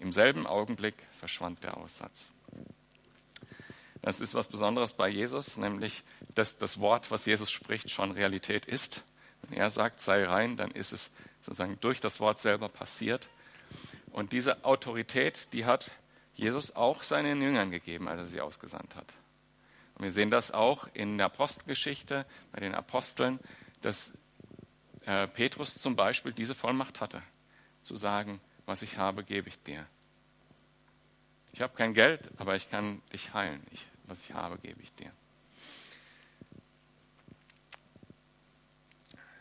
Im 0.01 0.11
selben 0.11 0.49
Augenblick 0.49 0.97
verschwand 1.21 1.63
der 1.63 1.77
Aussatz. 1.77 2.34
Das 4.05 4.21
ist 4.21 4.35
was 4.35 4.49
Besonderes 4.49 4.93
bei 4.93 5.09
Jesus, 5.09 5.57
nämlich 5.57 6.03
dass 6.35 6.59
das 6.59 6.79
Wort, 6.79 7.11
was 7.11 7.25
Jesus 7.25 7.51
spricht, 7.51 7.91
schon 7.91 8.11
Realität 8.11 8.67
ist. 8.67 9.03
Wenn 9.41 9.57
er 9.57 9.71
sagt, 9.71 9.99
sei 9.99 10.27
rein, 10.27 10.59
dann 10.59 10.71
ist 10.73 10.93
es 10.93 11.11
sozusagen 11.41 11.79
durch 11.81 12.01
das 12.01 12.21
Wort 12.21 12.39
selber 12.39 12.69
passiert. 12.69 13.31
Und 14.13 14.33
diese 14.33 14.63
Autorität, 14.63 15.49
die 15.55 15.65
hat 15.65 15.91
Jesus 16.35 16.77
auch 16.77 17.03
seinen 17.03 17.41
Jüngern 17.41 17.71
gegeben, 17.71 18.07
als 18.07 18.21
er 18.21 18.27
sie 18.27 18.41
ausgesandt 18.43 18.95
hat. 18.95 19.07
Und 19.95 20.03
wir 20.03 20.11
sehen 20.11 20.31
das 20.31 20.51
auch 20.51 20.87
in 20.93 21.17
der 21.17 21.29
Apostelgeschichte 21.29 22.27
bei 22.53 22.61
den 22.61 22.75
Aposteln, 22.75 23.41
dass 23.81 24.11
äh, 25.07 25.29
Petrus 25.29 25.77
zum 25.77 25.97
Beispiel 25.97 26.35
diese 26.35 26.55
Vollmacht 26.55 27.01
hatte, 27.01 27.23
zu 27.83 27.97
sagen, 27.97 28.43
was 28.67 28.83
ich 28.83 28.99
habe, 28.99 29.25
gebe 29.25 29.49
ich 29.49 29.63
dir. 29.63 29.87
Ich 31.55 31.63
habe 31.63 31.75
kein 31.75 31.95
Geld, 31.95 32.21
aber 32.37 32.55
ich 32.55 32.69
kann 32.69 33.01
dich 33.15 33.33
heilen. 33.33 33.67
Ich, 33.71 33.87
was 34.05 34.25
ich 34.25 34.33
habe, 34.33 34.59
gebe 34.59 34.83
ich 34.83 34.93
dir. 34.95 35.13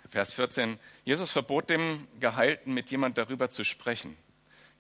Vers 0.10 0.34
14. 0.34 0.78
Jesus 1.06 1.32
verbot 1.32 1.70
dem 1.70 2.08
Geheilten, 2.20 2.74
mit 2.74 2.92
jemand 2.92 3.18
darüber 3.18 3.50
zu 3.50 3.64
sprechen. 3.64 4.16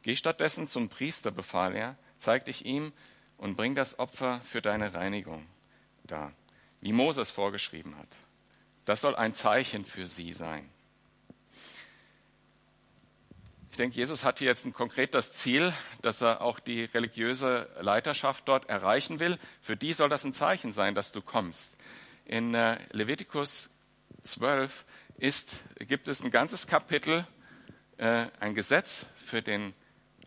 Geh 0.03 0.15
stattdessen 0.15 0.67
zum 0.67 0.89
Priester, 0.89 1.31
befahl 1.31 1.75
er, 1.75 1.97
zeig 2.17 2.45
dich 2.45 2.65
ihm 2.65 2.93
und 3.37 3.55
bring 3.55 3.73
das 3.73 3.97
Opfer 3.97 4.41
für 4.41 4.61
deine 4.61 4.93
Reinigung 4.93 5.45
da, 6.03 6.31
wie 6.81 6.93
Moses 6.93 7.31
vorgeschrieben 7.31 7.97
hat. 7.97 8.09
Das 8.85 9.01
soll 9.01 9.15
ein 9.15 9.33
Zeichen 9.33 9.85
für 9.85 10.07
sie 10.07 10.33
sein. 10.33 10.69
Ich 13.73 13.77
denke, 13.77 13.95
Jesus 13.95 14.23
hat 14.23 14.37
hier 14.37 14.49
jetzt 14.49 14.67
ein 14.67 14.71
konkret 14.71 15.15
das 15.15 15.31
Ziel, 15.31 15.73
dass 16.03 16.21
er 16.21 16.41
auch 16.41 16.59
die 16.59 16.83
religiöse 16.83 17.67
Leiterschaft 17.81 18.47
dort 18.47 18.69
erreichen 18.69 19.19
will. 19.19 19.39
Für 19.63 19.75
die 19.75 19.93
soll 19.93 20.09
das 20.09 20.23
ein 20.25 20.35
Zeichen 20.35 20.73
sein, 20.73 20.93
dass 20.93 21.11
du 21.11 21.23
kommst. 21.23 21.75
In 22.25 22.53
äh, 22.53 22.77
Levitikus 22.91 23.71
12 24.21 24.85
ist, 25.17 25.57
gibt 25.79 26.07
es 26.07 26.23
ein 26.23 26.29
ganzes 26.29 26.67
Kapitel, 26.67 27.25
äh, 27.97 28.27
ein 28.39 28.53
Gesetz 28.53 29.07
für 29.15 29.41
den 29.41 29.73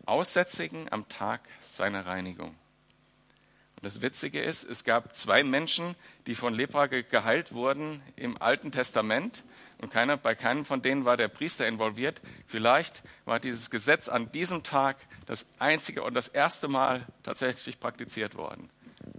Aussätzigen 0.05 0.91
am 0.91 1.07
Tag 1.07 1.39
seiner 1.61 2.05
Reinigung. 2.05 2.49
Und 2.49 3.83
das 3.83 4.01
Witzige 4.01 4.41
ist, 4.41 4.65
es 4.65 4.83
gab 4.83 5.15
zwei 5.15 5.45
Menschen, 5.45 5.95
die 6.25 6.35
von 6.35 6.53
Lepra 6.53 6.87
geheilt 6.87 7.53
wurden 7.53 8.03
im 8.17 8.41
Alten 8.41 8.73
Testament. 8.73 9.45
Und 9.79 9.91
keiner, 9.91 10.17
bei 10.17 10.33
keinem 10.33 10.65
von 10.65 10.81
denen 10.81 11.05
war 11.05 11.17
der 11.17 11.27
Priester 11.27 11.67
involviert. 11.67 12.19
Vielleicht 12.47 13.03
war 13.25 13.39
dieses 13.39 13.69
Gesetz 13.69 14.09
an 14.09 14.31
diesem 14.31 14.63
Tag 14.63 14.97
das 15.27 15.45
einzige 15.59 16.03
und 16.03 16.15
das 16.15 16.27
erste 16.27 16.67
Mal 16.67 17.05
tatsächlich 17.23 17.79
praktiziert 17.79 18.35
worden. 18.35 18.69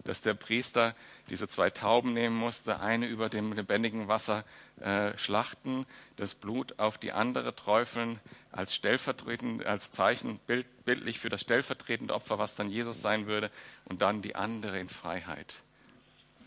Dass 0.05 0.21
der 0.21 0.35
Priester 0.35 0.97
diese 1.31 1.47
zwei 1.47 1.71
Tauben 1.71 2.13
nehmen 2.13 2.37
musste, 2.37 2.81
eine 2.81 3.07
über 3.07 3.29
dem 3.29 3.53
lebendigen 3.53 4.09
Wasser 4.09 4.45
äh, 4.81 5.17
schlachten, 5.17 5.87
das 6.17 6.35
Blut 6.35 6.79
auf 6.79 6.99
die 6.99 7.13
andere 7.13 7.55
träufeln, 7.55 8.19
als 8.51 8.75
stellvertretend, 8.75 9.65
als 9.65 9.93
Zeichen 9.93 10.39
bild, 10.41 10.67
bildlich 10.85 11.21
für 11.21 11.29
das 11.29 11.43
stellvertretende 11.43 12.15
Opfer, 12.15 12.39
was 12.39 12.55
dann 12.55 12.69
Jesus 12.69 13.01
sein 13.01 13.27
würde, 13.27 13.51
und 13.85 14.03
dann 14.03 14.23
die 14.23 14.35
andere 14.35 14.79
in 14.81 14.89
Freiheit 14.89 15.57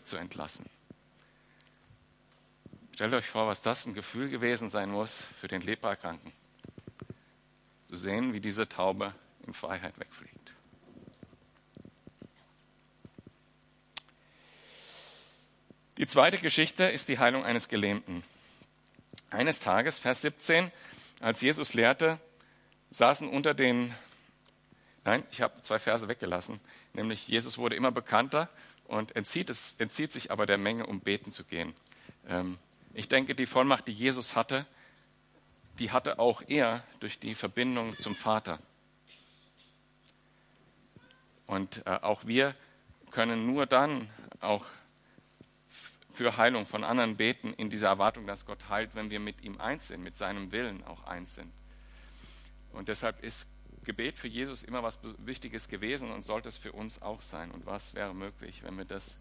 zu 0.04 0.16
entlassen. 0.16 0.66
Stellt 3.02 3.14
euch 3.14 3.26
vor, 3.26 3.48
was 3.48 3.62
das 3.62 3.84
ein 3.84 3.94
Gefühl 3.94 4.28
gewesen 4.28 4.70
sein 4.70 4.88
muss 4.88 5.24
für 5.40 5.48
den 5.48 5.60
Leprakranken. 5.60 6.30
Zu 7.88 7.96
sehen, 7.96 8.32
wie 8.32 8.38
diese 8.38 8.68
Taube 8.68 9.12
in 9.44 9.54
Freiheit 9.54 9.98
wegfliegt. 9.98 10.54
Die 15.98 16.06
zweite 16.06 16.38
Geschichte 16.38 16.84
ist 16.84 17.08
die 17.08 17.18
Heilung 17.18 17.44
eines 17.44 17.66
Gelähmten. 17.66 18.22
Eines 19.30 19.58
Tages, 19.58 19.98
Vers 19.98 20.22
17, 20.22 20.70
als 21.18 21.40
Jesus 21.40 21.74
lehrte, 21.74 22.20
saßen 22.90 23.28
unter 23.28 23.52
den, 23.52 23.92
nein, 25.04 25.24
ich 25.32 25.42
habe 25.42 25.60
zwei 25.62 25.80
Verse 25.80 26.06
weggelassen, 26.06 26.60
nämlich 26.92 27.26
Jesus 27.26 27.58
wurde 27.58 27.74
immer 27.74 27.90
bekannter 27.90 28.48
und 28.84 29.16
entzieht, 29.16 29.50
es, 29.50 29.74
entzieht 29.78 30.12
sich 30.12 30.30
aber 30.30 30.46
der 30.46 30.56
Menge, 30.56 30.86
um 30.86 31.00
beten 31.00 31.32
zu 31.32 31.42
gehen. 31.42 31.74
Ähm, 32.28 32.60
ich 32.94 33.08
denke, 33.08 33.34
die 33.34 33.46
Vollmacht, 33.46 33.88
die 33.88 33.92
Jesus 33.92 34.36
hatte, 34.36 34.66
die 35.78 35.90
hatte 35.90 36.18
auch 36.18 36.42
er 36.46 36.84
durch 37.00 37.18
die 37.18 37.34
Verbindung 37.34 37.98
zum 37.98 38.14
Vater. 38.14 38.58
Und 41.46 41.86
äh, 41.86 41.98
auch 42.02 42.26
wir 42.26 42.54
können 43.10 43.46
nur 43.46 43.66
dann 43.66 44.08
auch 44.40 44.64
für 46.12 46.36
Heilung 46.36 46.66
von 46.66 46.84
anderen 46.84 47.16
beten, 47.16 47.54
in 47.54 47.70
dieser 47.70 47.88
Erwartung, 47.88 48.26
dass 48.26 48.44
Gott 48.44 48.68
heilt, 48.68 48.94
wenn 48.94 49.10
wir 49.10 49.20
mit 49.20 49.42
ihm 49.42 49.60
eins 49.60 49.88
sind, 49.88 50.02
mit 50.02 50.16
seinem 50.16 50.52
Willen 50.52 50.84
auch 50.84 51.04
eins 51.04 51.34
sind. 51.34 51.50
Und 52.72 52.88
deshalb 52.88 53.22
ist 53.22 53.46
Gebet 53.84 54.18
für 54.18 54.28
Jesus 54.28 54.62
immer 54.62 54.82
was 54.82 54.98
Wichtiges 55.18 55.68
gewesen 55.68 56.10
und 56.10 56.22
sollte 56.22 56.48
es 56.48 56.58
für 56.58 56.72
uns 56.72 57.02
auch 57.02 57.22
sein. 57.22 57.50
Und 57.50 57.66
was 57.66 57.94
wäre 57.94 58.14
möglich, 58.14 58.62
wenn 58.62 58.76
wir, 58.76 58.84
das, 58.84 59.16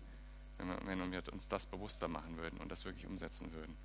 wenn 0.58 1.12
wir, 1.12 1.34
uns 1.34 1.48
das 1.48 1.66
bewusster 1.66 2.08
machen 2.08 2.38
würden 2.38 2.60
und 2.60 2.72
das 2.72 2.86
wirklich 2.86 3.06
umsetzen 3.06 3.52
würden? 3.52 3.76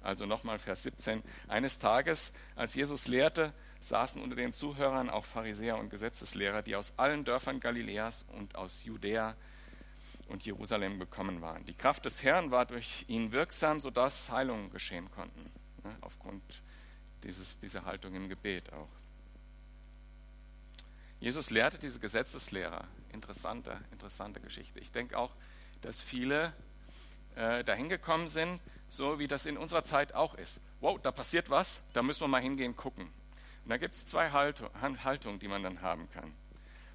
Also 0.00 0.26
nochmal 0.26 0.58
Vers 0.58 0.84
17. 0.84 1.22
Eines 1.48 1.78
Tages, 1.78 2.32
als 2.54 2.74
Jesus 2.74 3.08
lehrte, 3.08 3.52
saßen 3.80 4.22
unter 4.22 4.36
den 4.36 4.52
Zuhörern 4.52 5.10
auch 5.10 5.24
Pharisäer 5.24 5.76
und 5.76 5.90
Gesetzeslehrer, 5.90 6.62
die 6.62 6.76
aus 6.76 6.92
allen 6.96 7.24
Dörfern 7.24 7.60
Galiläas 7.60 8.24
und 8.36 8.54
aus 8.54 8.84
Judäa 8.84 9.36
und 10.28 10.44
Jerusalem 10.44 10.98
gekommen 10.98 11.40
waren. 11.40 11.64
Die 11.66 11.74
Kraft 11.74 12.04
des 12.04 12.22
Herrn 12.22 12.50
war 12.50 12.66
durch 12.66 13.04
ihn 13.08 13.32
wirksam, 13.32 13.80
sodass 13.80 14.30
Heilungen 14.30 14.70
geschehen 14.70 15.10
konnten, 15.10 15.50
ne, 15.84 15.96
aufgrund 16.00 16.42
dieses, 17.24 17.58
dieser 17.58 17.84
Haltung 17.84 18.14
im 18.14 18.28
Gebet 18.28 18.72
auch. 18.72 18.88
Jesus 21.20 21.50
lehrte 21.50 21.78
diese 21.78 21.98
Gesetzeslehrer. 21.98 22.86
Interessante, 23.12 23.76
interessante 23.90 24.40
Geschichte. 24.40 24.78
Ich 24.78 24.92
denke 24.92 25.18
auch, 25.18 25.34
dass 25.82 26.00
viele 26.00 26.52
äh, 27.36 27.64
dahin 27.64 27.88
gekommen 27.88 28.28
sind, 28.28 28.60
so 28.88 29.18
wie 29.18 29.28
das 29.28 29.46
in 29.46 29.56
unserer 29.56 29.84
Zeit 29.84 30.14
auch 30.14 30.34
ist. 30.34 30.60
Wow, 30.80 31.00
da 31.00 31.10
passiert 31.10 31.50
was, 31.50 31.80
da 31.92 32.02
müssen 32.02 32.22
wir 32.22 32.28
mal 32.28 32.42
hingehen, 32.42 32.76
gucken. 32.76 33.06
Und 33.64 33.70
da 33.70 33.76
gibt 33.76 33.94
es 33.94 34.06
zwei 34.06 34.30
Haltungen, 34.30 35.38
die 35.38 35.48
man 35.48 35.62
dann 35.62 35.82
haben 35.82 36.08
kann. 36.10 36.32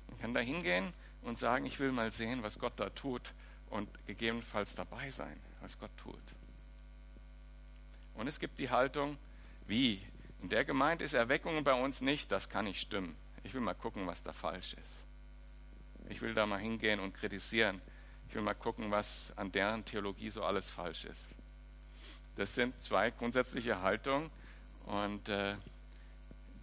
Man 0.07 0.19
kann 0.19 0.33
da 0.33 0.39
hingehen 0.39 0.93
und 1.21 1.37
sagen, 1.37 1.65
ich 1.65 1.79
will 1.79 1.91
mal 1.91 2.11
sehen, 2.11 2.43
was 2.43 2.59
Gott 2.59 2.73
da 2.77 2.89
tut 2.89 3.33
und 3.69 3.89
gegebenenfalls 4.05 4.75
dabei 4.75 5.09
sein, 5.09 5.39
was 5.61 5.79
Gott 5.79 5.91
tut. 5.97 6.19
Und 8.15 8.27
es 8.27 8.39
gibt 8.39 8.59
die 8.59 8.69
Haltung, 8.69 9.17
wie? 9.67 10.01
In 10.41 10.49
der 10.49 10.65
Gemeinde 10.65 11.03
ist 11.03 11.13
Erweckung 11.13 11.63
bei 11.63 11.73
uns 11.73 12.01
nicht, 12.01 12.31
das 12.31 12.49
kann 12.49 12.65
nicht 12.65 12.81
stimmen. 12.81 13.15
Ich 13.43 13.53
will 13.53 13.61
mal 13.61 13.73
gucken, 13.73 14.07
was 14.07 14.23
da 14.23 14.33
falsch 14.33 14.73
ist. 14.73 15.05
Ich 16.09 16.21
will 16.21 16.33
da 16.33 16.45
mal 16.45 16.59
hingehen 16.59 16.99
und 16.99 17.13
kritisieren. 17.13 17.81
Ich 18.33 18.35
will 18.35 18.41
mal 18.41 18.55
gucken, 18.55 18.89
was 18.89 19.31
an 19.35 19.51
deren 19.51 19.85
Theologie 19.85 20.31
so 20.31 20.43
alles 20.43 20.67
falsch 20.67 21.05
ist. 21.05 21.21
Das 22.35 22.55
sind 22.55 22.81
zwei 22.81 23.11
grundsätzliche 23.11 23.83
Haltungen 23.83 24.31
und 24.87 25.29
äh, 25.29 25.55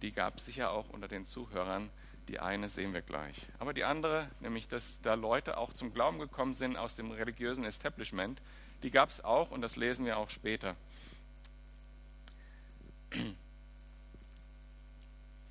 die 0.01 0.11
gab 0.11 0.35
es 0.35 0.47
sicher 0.47 0.71
auch 0.71 0.89
unter 0.89 1.07
den 1.07 1.23
Zuhörern. 1.23 1.89
Die 2.27 2.41
eine 2.41 2.67
sehen 2.67 2.93
wir 2.93 3.01
gleich. 3.01 3.47
Aber 3.57 3.73
die 3.73 3.85
andere, 3.85 4.29
nämlich 4.41 4.67
dass 4.67 4.99
da 4.99 5.13
Leute 5.13 5.57
auch 5.57 5.71
zum 5.71 5.93
Glauben 5.93 6.19
gekommen 6.19 6.53
sind 6.53 6.75
aus 6.75 6.97
dem 6.97 7.09
religiösen 7.09 7.63
Establishment, 7.63 8.41
die 8.83 8.91
gab 8.91 9.07
es 9.07 9.23
auch 9.23 9.51
und 9.51 9.61
das 9.61 9.77
lesen 9.77 10.05
wir 10.05 10.17
auch 10.17 10.29
später. 10.29 10.75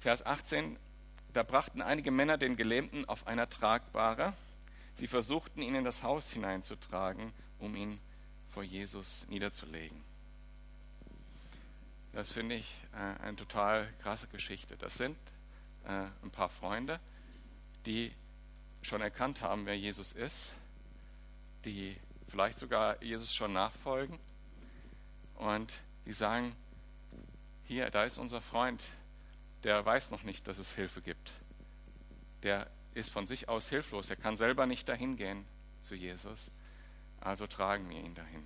Vers 0.01 0.27
18, 0.27 0.79
da 1.33 1.43
brachten 1.45 1.81
einige 1.81 2.11
Männer 2.11 2.37
den 2.37 2.57
Gelähmten 2.57 3.09
auf 3.09 3.27
einer 3.27 3.49
Tragbare. 3.49 4.35
Sie 5.01 5.07
versuchten 5.07 5.63
ihn 5.63 5.75
in 5.75 5.85
das 5.85 6.03
Haus 6.03 6.31
hineinzutragen, 6.31 7.33
um 7.59 7.75
ihn 7.75 7.99
vor 8.51 8.63
Jesus 8.63 9.27
niederzulegen. 9.29 9.99
Das 12.13 12.31
finde 12.31 12.57
ich 12.57 12.71
äh, 12.93 13.23
eine 13.23 13.35
total 13.35 13.91
krasse 14.03 14.27
Geschichte. 14.27 14.77
Das 14.77 14.99
sind 14.99 15.17
äh, 15.87 16.05
ein 16.23 16.31
paar 16.31 16.51
Freunde, 16.51 17.01
die 17.87 18.13
schon 18.83 19.01
erkannt 19.01 19.41
haben, 19.41 19.65
wer 19.65 19.75
Jesus 19.75 20.13
ist, 20.13 20.53
die 21.65 21.97
vielleicht 22.29 22.59
sogar 22.59 23.03
Jesus 23.03 23.35
schon 23.35 23.55
nachfolgen 23.55 24.19
und 25.37 25.81
die 26.05 26.13
sagen, 26.13 26.55
hier, 27.65 27.89
da 27.89 28.05
ist 28.05 28.19
unser 28.19 28.43
Freund, 28.43 28.87
der 29.65 29.83
weiß 29.83 30.11
noch 30.11 30.25
nicht, 30.25 30.47
dass 30.47 30.59
es 30.59 30.75
Hilfe 30.75 31.01
gibt. 31.01 31.33
Der 32.43 32.71
ist 32.95 33.11
von 33.11 33.27
sich 33.27 33.49
aus 33.49 33.69
hilflos, 33.69 34.11
er 34.11 34.17
kann 34.17 34.37
selber 34.37 34.67
nicht 34.67 34.89
dahin 34.89 35.17
gehen 35.17 35.45
zu 35.81 35.95
Jesus, 35.95 36.51
also 37.21 37.47
tragen 37.47 37.89
wir 37.89 37.99
ihn 37.99 38.15
dahin. 38.15 38.45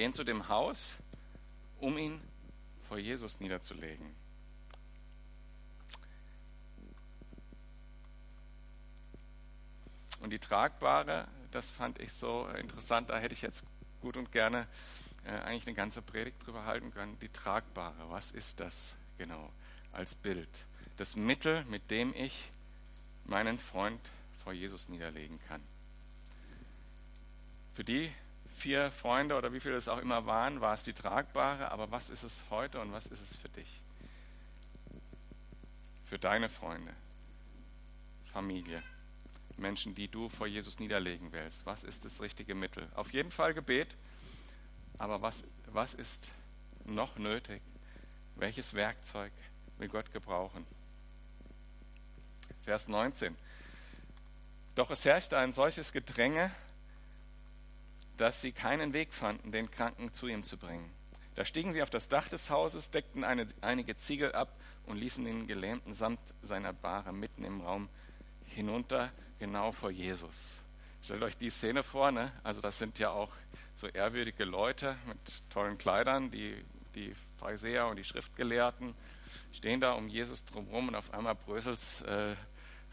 gehen 0.00 0.14
zu 0.14 0.24
dem 0.24 0.48
Haus, 0.48 0.94
um 1.78 1.98
ihn 1.98 2.22
vor 2.88 2.96
Jesus 2.96 3.38
niederzulegen. 3.38 4.14
Und 10.20 10.30
die 10.30 10.38
Tragbare, 10.38 11.28
das 11.50 11.68
fand 11.68 11.98
ich 11.98 12.14
so 12.14 12.48
interessant, 12.48 13.10
da 13.10 13.18
hätte 13.18 13.34
ich 13.34 13.42
jetzt 13.42 13.62
gut 14.00 14.16
und 14.16 14.32
gerne 14.32 14.66
äh, 15.26 15.32
eigentlich 15.32 15.66
eine 15.66 15.76
ganze 15.76 16.00
Predigt 16.00 16.46
drüber 16.46 16.64
halten 16.64 16.90
können. 16.92 17.18
Die 17.18 17.28
Tragbare, 17.28 18.08
was 18.08 18.30
ist 18.30 18.58
das 18.58 18.96
genau 19.18 19.52
als 19.92 20.14
Bild? 20.14 20.48
Das 20.96 21.16
Mittel, 21.16 21.64
mit 21.64 21.90
dem 21.90 22.14
ich 22.14 22.50
meinen 23.24 23.58
Freund 23.58 24.00
vor 24.42 24.52
Jesus 24.52 24.88
niederlegen 24.88 25.38
kann. 25.48 25.62
Für 27.74 27.84
die 27.84 28.10
vier 28.56 28.90
Freunde 28.90 29.36
oder 29.36 29.52
wie 29.52 29.60
viele 29.60 29.76
es 29.76 29.88
auch 29.88 29.98
immer 29.98 30.26
waren, 30.26 30.60
war 30.60 30.74
es 30.74 30.82
die 30.82 30.92
tragbare, 30.92 31.70
aber 31.70 31.90
was 31.90 32.10
ist 32.10 32.22
es 32.22 32.44
heute 32.50 32.80
und 32.80 32.92
was 32.92 33.06
ist 33.06 33.22
es 33.22 33.36
für 33.36 33.48
dich? 33.48 33.80
Für 36.04 36.18
deine 36.18 36.48
Freunde, 36.48 36.92
Familie, 38.32 38.82
Menschen, 39.56 39.94
die 39.94 40.08
du 40.08 40.28
vor 40.28 40.46
Jesus 40.46 40.78
niederlegen 40.78 41.32
willst. 41.32 41.64
Was 41.66 41.84
ist 41.84 42.04
das 42.04 42.20
richtige 42.20 42.54
Mittel? 42.54 42.88
Auf 42.94 43.12
jeden 43.12 43.30
Fall 43.30 43.54
Gebet, 43.54 43.96
aber 44.98 45.22
was, 45.22 45.44
was 45.66 45.94
ist 45.94 46.30
noch 46.84 47.16
nötig? 47.16 47.62
Welches 48.36 48.74
Werkzeug 48.74 49.32
will 49.80 49.88
Gott 49.88 50.12
gebrauchen? 50.12 50.66
Vers 52.62 52.86
19. 52.86 53.36
Doch 54.74 54.90
es 54.90 55.04
herrschte 55.04 55.36
ein 55.38 55.52
solches 55.52 55.92
Gedränge 55.92 56.52
dass 58.20 58.42
sie 58.42 58.52
keinen 58.52 58.92
Weg 58.92 59.14
fanden, 59.14 59.50
den 59.50 59.70
Kranken 59.70 60.12
zu 60.12 60.26
ihm 60.26 60.42
zu 60.42 60.58
bringen. 60.58 60.90
Da 61.36 61.46
stiegen 61.46 61.72
sie 61.72 61.82
auf 61.82 61.88
das 61.88 62.08
Dach 62.08 62.28
des 62.28 62.50
Hauses, 62.50 62.90
deckten 62.90 63.24
eine, 63.24 63.48
einige 63.62 63.96
Ziegel 63.96 64.32
ab 64.32 64.54
und 64.84 64.98
ließen 64.98 65.24
den 65.24 65.46
Gelähmten 65.46 65.94
samt 65.94 66.20
seiner 66.42 66.74
Bahre 66.74 67.14
mitten 67.14 67.44
im 67.44 67.62
Raum 67.62 67.88
hinunter, 68.44 69.10
genau 69.38 69.72
vor 69.72 69.90
Jesus. 69.90 70.56
Stellt 71.02 71.22
euch 71.22 71.38
die 71.38 71.48
Szene 71.48 71.82
vor, 71.82 72.12
ne? 72.12 72.30
also 72.42 72.60
das 72.60 72.76
sind 72.76 72.98
ja 72.98 73.08
auch 73.08 73.30
so 73.74 73.86
ehrwürdige 73.86 74.44
Leute 74.44 74.96
mit 75.06 75.42
tollen 75.48 75.78
Kleidern, 75.78 76.30
die, 76.30 76.62
die 76.94 77.14
Pharisäer 77.38 77.86
und 77.86 77.96
die 77.96 78.04
Schriftgelehrten 78.04 78.94
stehen 79.52 79.80
da 79.80 79.92
um 79.92 80.08
Jesus 80.08 80.44
drumherum 80.44 80.88
und 80.88 80.94
auf 80.94 81.12
einmal 81.12 81.34
bröselt 81.34 81.80
äh, 82.02 82.34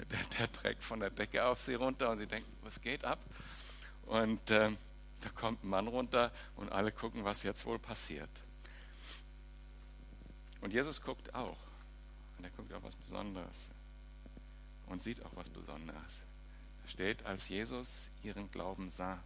der, 0.05 0.23
der 0.37 0.47
Dreck 0.47 0.81
von 0.81 0.99
der 0.99 1.09
Decke 1.09 1.45
auf 1.45 1.61
sie 1.61 1.75
runter 1.75 2.09
und 2.09 2.19
sie 2.19 2.27
denken, 2.27 2.51
was 2.61 2.81
geht 2.81 3.03
ab? 3.03 3.19
Und 4.05 4.51
äh, 4.51 4.71
da 5.21 5.29
kommt 5.29 5.63
ein 5.63 5.69
Mann 5.69 5.87
runter 5.87 6.31
und 6.55 6.71
alle 6.71 6.91
gucken, 6.91 7.23
was 7.23 7.43
jetzt 7.43 7.65
wohl 7.65 7.79
passiert. 7.79 8.29
Und 10.61 10.73
Jesus 10.73 11.01
guckt 11.01 11.33
auch. 11.33 11.57
Und 12.37 12.43
er 12.43 12.51
guckt 12.51 12.71
auch 12.73 12.83
was 12.83 12.95
Besonderes. 12.95 13.69
Und 14.87 15.01
sieht 15.01 15.23
auch 15.25 15.35
was 15.35 15.49
Besonderes. 15.49 16.21
Da 16.83 16.89
steht, 16.89 17.25
als 17.25 17.49
Jesus 17.49 18.09
ihren 18.23 18.49
Glauben 18.51 18.89
sah, 18.89 19.21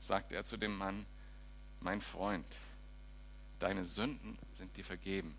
sagte 0.00 0.34
er 0.34 0.44
zu 0.44 0.56
dem 0.56 0.76
Mann, 0.76 1.06
mein 1.80 2.00
Freund, 2.00 2.46
deine 3.58 3.84
Sünden 3.84 4.38
sind 4.56 4.76
dir 4.76 4.84
vergeben. 4.84 5.36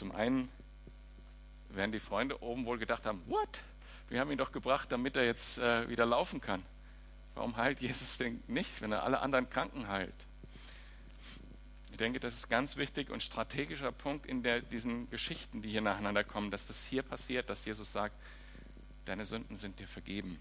Zum 0.00 0.12
einen 0.12 0.48
werden 1.68 1.92
die 1.92 2.00
Freunde 2.00 2.42
oben 2.42 2.64
wohl 2.64 2.78
gedacht 2.78 3.04
haben, 3.04 3.22
what? 3.26 3.60
Wir 4.08 4.18
haben 4.18 4.30
ihn 4.30 4.38
doch 4.38 4.50
gebracht, 4.50 4.90
damit 4.90 5.14
er 5.14 5.26
jetzt 5.26 5.58
äh, 5.58 5.88
wieder 5.90 6.06
laufen 6.06 6.40
kann. 6.40 6.62
Warum 7.34 7.56
heilt 7.56 7.80
Jesus 7.80 8.16
denn 8.16 8.42
nicht, 8.48 8.80
wenn 8.80 8.92
er 8.92 9.04
alle 9.04 9.20
anderen 9.20 9.48
Kranken 9.50 9.88
heilt? 9.88 10.26
denke, 12.00 12.18
das 12.18 12.34
ist 12.34 12.48
ganz 12.48 12.76
wichtig 12.76 13.10
und 13.10 13.22
strategischer 13.22 13.92
Punkt 13.92 14.26
in 14.26 14.42
der, 14.42 14.62
diesen 14.62 15.08
Geschichten, 15.10 15.60
die 15.62 15.68
hier 15.68 15.82
nacheinander 15.82 16.24
kommen, 16.24 16.50
dass 16.50 16.66
das 16.66 16.82
hier 16.84 17.02
passiert, 17.02 17.50
dass 17.50 17.64
Jesus 17.64 17.92
sagt, 17.92 18.14
deine 19.04 19.26
Sünden 19.26 19.56
sind 19.56 19.78
dir 19.78 19.86
vergeben. 19.86 20.40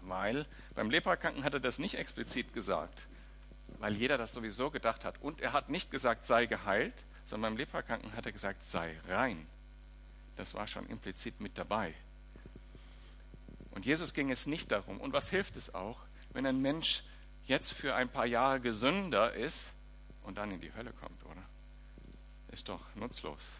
Weil 0.00 0.46
beim 0.74 0.90
Leprakranken 0.90 1.44
hat 1.44 1.54
er 1.54 1.60
das 1.60 1.78
nicht 1.78 1.94
explizit 1.94 2.52
gesagt, 2.52 3.06
weil 3.78 3.96
jeder 3.96 4.18
das 4.18 4.32
sowieso 4.32 4.70
gedacht 4.70 5.04
hat. 5.04 5.22
Und 5.22 5.40
er 5.40 5.52
hat 5.52 5.68
nicht 5.68 5.92
gesagt, 5.92 6.24
sei 6.24 6.46
geheilt, 6.46 7.04
sondern 7.32 7.52
beim 7.52 7.56
Leprakranken 7.56 8.12
hat 8.14 8.26
er 8.26 8.32
gesagt, 8.32 8.62
sei 8.62 8.94
rein. 9.08 9.46
Das 10.36 10.52
war 10.52 10.66
schon 10.66 10.86
implizit 10.90 11.40
mit 11.40 11.56
dabei. 11.56 11.94
Und 13.70 13.86
Jesus 13.86 14.12
ging 14.12 14.30
es 14.30 14.46
nicht 14.46 14.70
darum. 14.70 15.00
Und 15.00 15.14
was 15.14 15.30
hilft 15.30 15.56
es 15.56 15.74
auch, 15.74 16.00
wenn 16.34 16.44
ein 16.44 16.60
Mensch 16.60 17.02
jetzt 17.46 17.72
für 17.72 17.94
ein 17.94 18.10
paar 18.10 18.26
Jahre 18.26 18.60
gesünder 18.60 19.32
ist 19.32 19.72
und 20.24 20.36
dann 20.36 20.50
in 20.50 20.60
die 20.60 20.74
Hölle 20.74 20.92
kommt, 20.92 21.24
oder? 21.24 21.42
Ist 22.48 22.68
doch 22.68 22.82
nutzlos. 22.96 23.56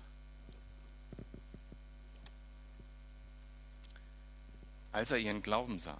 Als 4.92 5.12
er 5.12 5.16
ihren 5.16 5.42
Glauben 5.42 5.78
sah, 5.78 5.98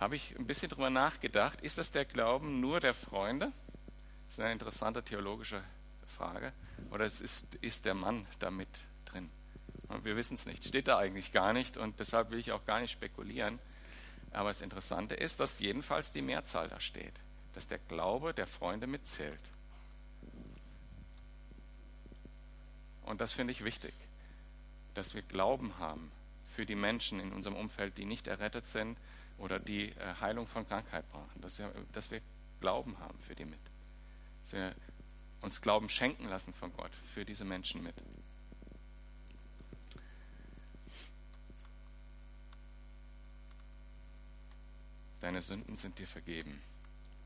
habe 0.00 0.16
ich 0.16 0.34
ein 0.38 0.46
bisschen 0.46 0.70
drüber 0.70 0.88
nachgedacht, 0.88 1.60
ist 1.60 1.76
das 1.76 1.90
der 1.90 2.06
Glauben 2.06 2.60
nur 2.60 2.80
der 2.80 2.94
Freunde? 2.94 3.52
Das 4.24 4.38
ist 4.38 4.40
eine 4.40 4.52
interessante 4.52 5.02
theologische 5.02 5.62
Frage. 6.14 6.52
Oder 6.90 7.06
ist, 7.06 7.22
ist 7.60 7.84
der 7.84 7.94
Mann 7.94 8.26
damit 8.38 8.68
drin? 9.04 9.30
Wir 10.02 10.16
wissen 10.16 10.34
es 10.34 10.46
nicht. 10.46 10.64
Steht 10.64 10.88
da 10.88 10.98
eigentlich 10.98 11.32
gar 11.32 11.52
nicht 11.52 11.76
und 11.76 12.00
deshalb 12.00 12.30
will 12.30 12.38
ich 12.38 12.52
auch 12.52 12.64
gar 12.64 12.80
nicht 12.80 12.92
spekulieren. 12.92 13.58
Aber 14.32 14.50
das 14.50 14.62
Interessante 14.62 15.14
ist, 15.14 15.38
dass 15.38 15.60
jedenfalls 15.60 16.12
die 16.12 16.22
Mehrzahl 16.22 16.68
da 16.68 16.80
steht, 16.80 17.14
dass 17.54 17.68
der 17.68 17.78
Glaube 17.78 18.34
der 18.34 18.46
Freunde 18.46 18.86
mitzählt. 18.86 19.38
Und 23.04 23.20
das 23.20 23.32
finde 23.32 23.52
ich 23.52 23.64
wichtig, 23.64 23.94
dass 24.94 25.14
wir 25.14 25.22
Glauben 25.22 25.78
haben 25.78 26.10
für 26.48 26.66
die 26.66 26.74
Menschen 26.74 27.20
in 27.20 27.32
unserem 27.32 27.56
Umfeld, 27.56 27.98
die 27.98 28.04
nicht 28.04 28.26
errettet 28.26 28.66
sind 28.66 28.96
oder 29.38 29.58
die 29.58 29.90
äh, 29.90 30.14
Heilung 30.20 30.46
von 30.46 30.66
Krankheit 30.66 31.08
brauchen. 31.10 31.40
Dass 31.40 31.58
wir, 31.58 31.70
dass 31.92 32.10
wir 32.10 32.20
Glauben 32.60 32.98
haben 32.98 33.18
für 33.20 33.34
die 33.34 33.44
mit. 33.44 33.58
Dass 34.42 34.52
wir 34.52 34.74
uns 35.44 35.60
Glauben 35.60 35.88
schenken 35.88 36.26
lassen 36.28 36.52
von 36.54 36.72
Gott 36.72 36.90
für 37.12 37.24
diese 37.24 37.44
Menschen 37.44 37.82
mit. 37.82 37.94
Deine 45.20 45.42
Sünden 45.42 45.76
sind 45.76 45.98
dir 45.98 46.06
vergeben. 46.06 46.60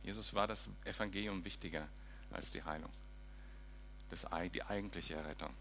Jesus 0.03 0.35
war 0.35 0.47
das 0.47 0.69
Evangelium 0.85 1.45
wichtiger 1.45 1.89
als 2.31 2.51
die 2.51 2.63
Heilung, 2.63 2.93
das, 4.11 4.27
die 4.53 4.63
eigentliche 4.63 5.15
Errettung. 5.15 5.53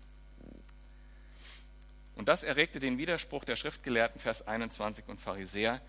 Und 2.15 2.27
das 2.27 2.43
erregte 2.43 2.79
den 2.79 2.97
Widerspruch 2.97 3.43
der 3.43 3.55
Schriftgelehrten, 3.55 4.19
Vers 4.19 4.47
21 4.47 5.07
und 5.07 5.21
Pharisäer. 5.21 5.81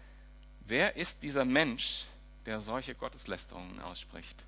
Wer 0.60 0.96
ist 0.96 1.22
dieser 1.22 1.44
Mensch, 1.44 2.04
der 2.44 2.60
solche 2.60 2.94
Gotteslästerungen 2.94 3.80
ausspricht? 3.80 4.44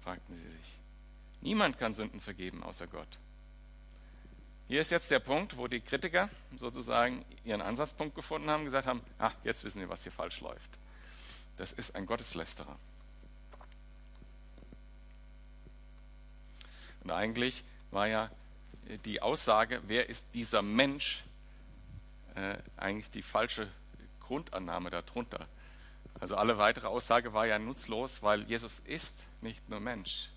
fragten 0.00 0.36
sie 0.36 0.48
sich. 0.48 0.77
Niemand 1.40 1.78
kann 1.78 1.94
Sünden 1.94 2.20
vergeben 2.20 2.62
außer 2.62 2.86
Gott. 2.86 3.18
Hier 4.68 4.80
ist 4.80 4.90
jetzt 4.90 5.10
der 5.10 5.20
Punkt, 5.20 5.56
wo 5.56 5.66
die 5.66 5.80
Kritiker 5.80 6.28
sozusagen 6.56 7.24
ihren 7.44 7.62
Ansatzpunkt 7.62 8.14
gefunden 8.14 8.50
haben, 8.50 8.64
gesagt 8.64 8.86
haben, 8.86 9.00
ah, 9.18 9.32
jetzt 9.42 9.64
wissen 9.64 9.80
wir, 9.80 9.88
was 9.88 10.02
hier 10.02 10.12
falsch 10.12 10.40
läuft. 10.40 10.70
Das 11.56 11.72
ist 11.72 11.94
ein 11.94 12.04
Gotteslästerer. 12.04 12.76
Und 17.02 17.10
eigentlich 17.10 17.64
war 17.90 18.08
ja 18.08 18.30
die 19.04 19.22
Aussage, 19.22 19.80
wer 19.86 20.08
ist 20.08 20.26
dieser 20.34 20.60
Mensch, 20.60 21.24
äh, 22.34 22.58
eigentlich 22.76 23.10
die 23.10 23.22
falsche 23.22 23.68
Grundannahme 24.20 24.90
darunter. 24.90 25.48
Also 26.20 26.36
alle 26.36 26.58
weitere 26.58 26.86
Aussage 26.86 27.32
war 27.32 27.46
ja 27.46 27.58
nutzlos, 27.58 28.22
weil 28.22 28.42
Jesus 28.42 28.80
ist 28.80 29.14
nicht 29.40 29.66
nur 29.68 29.80
Mensch. 29.80 30.28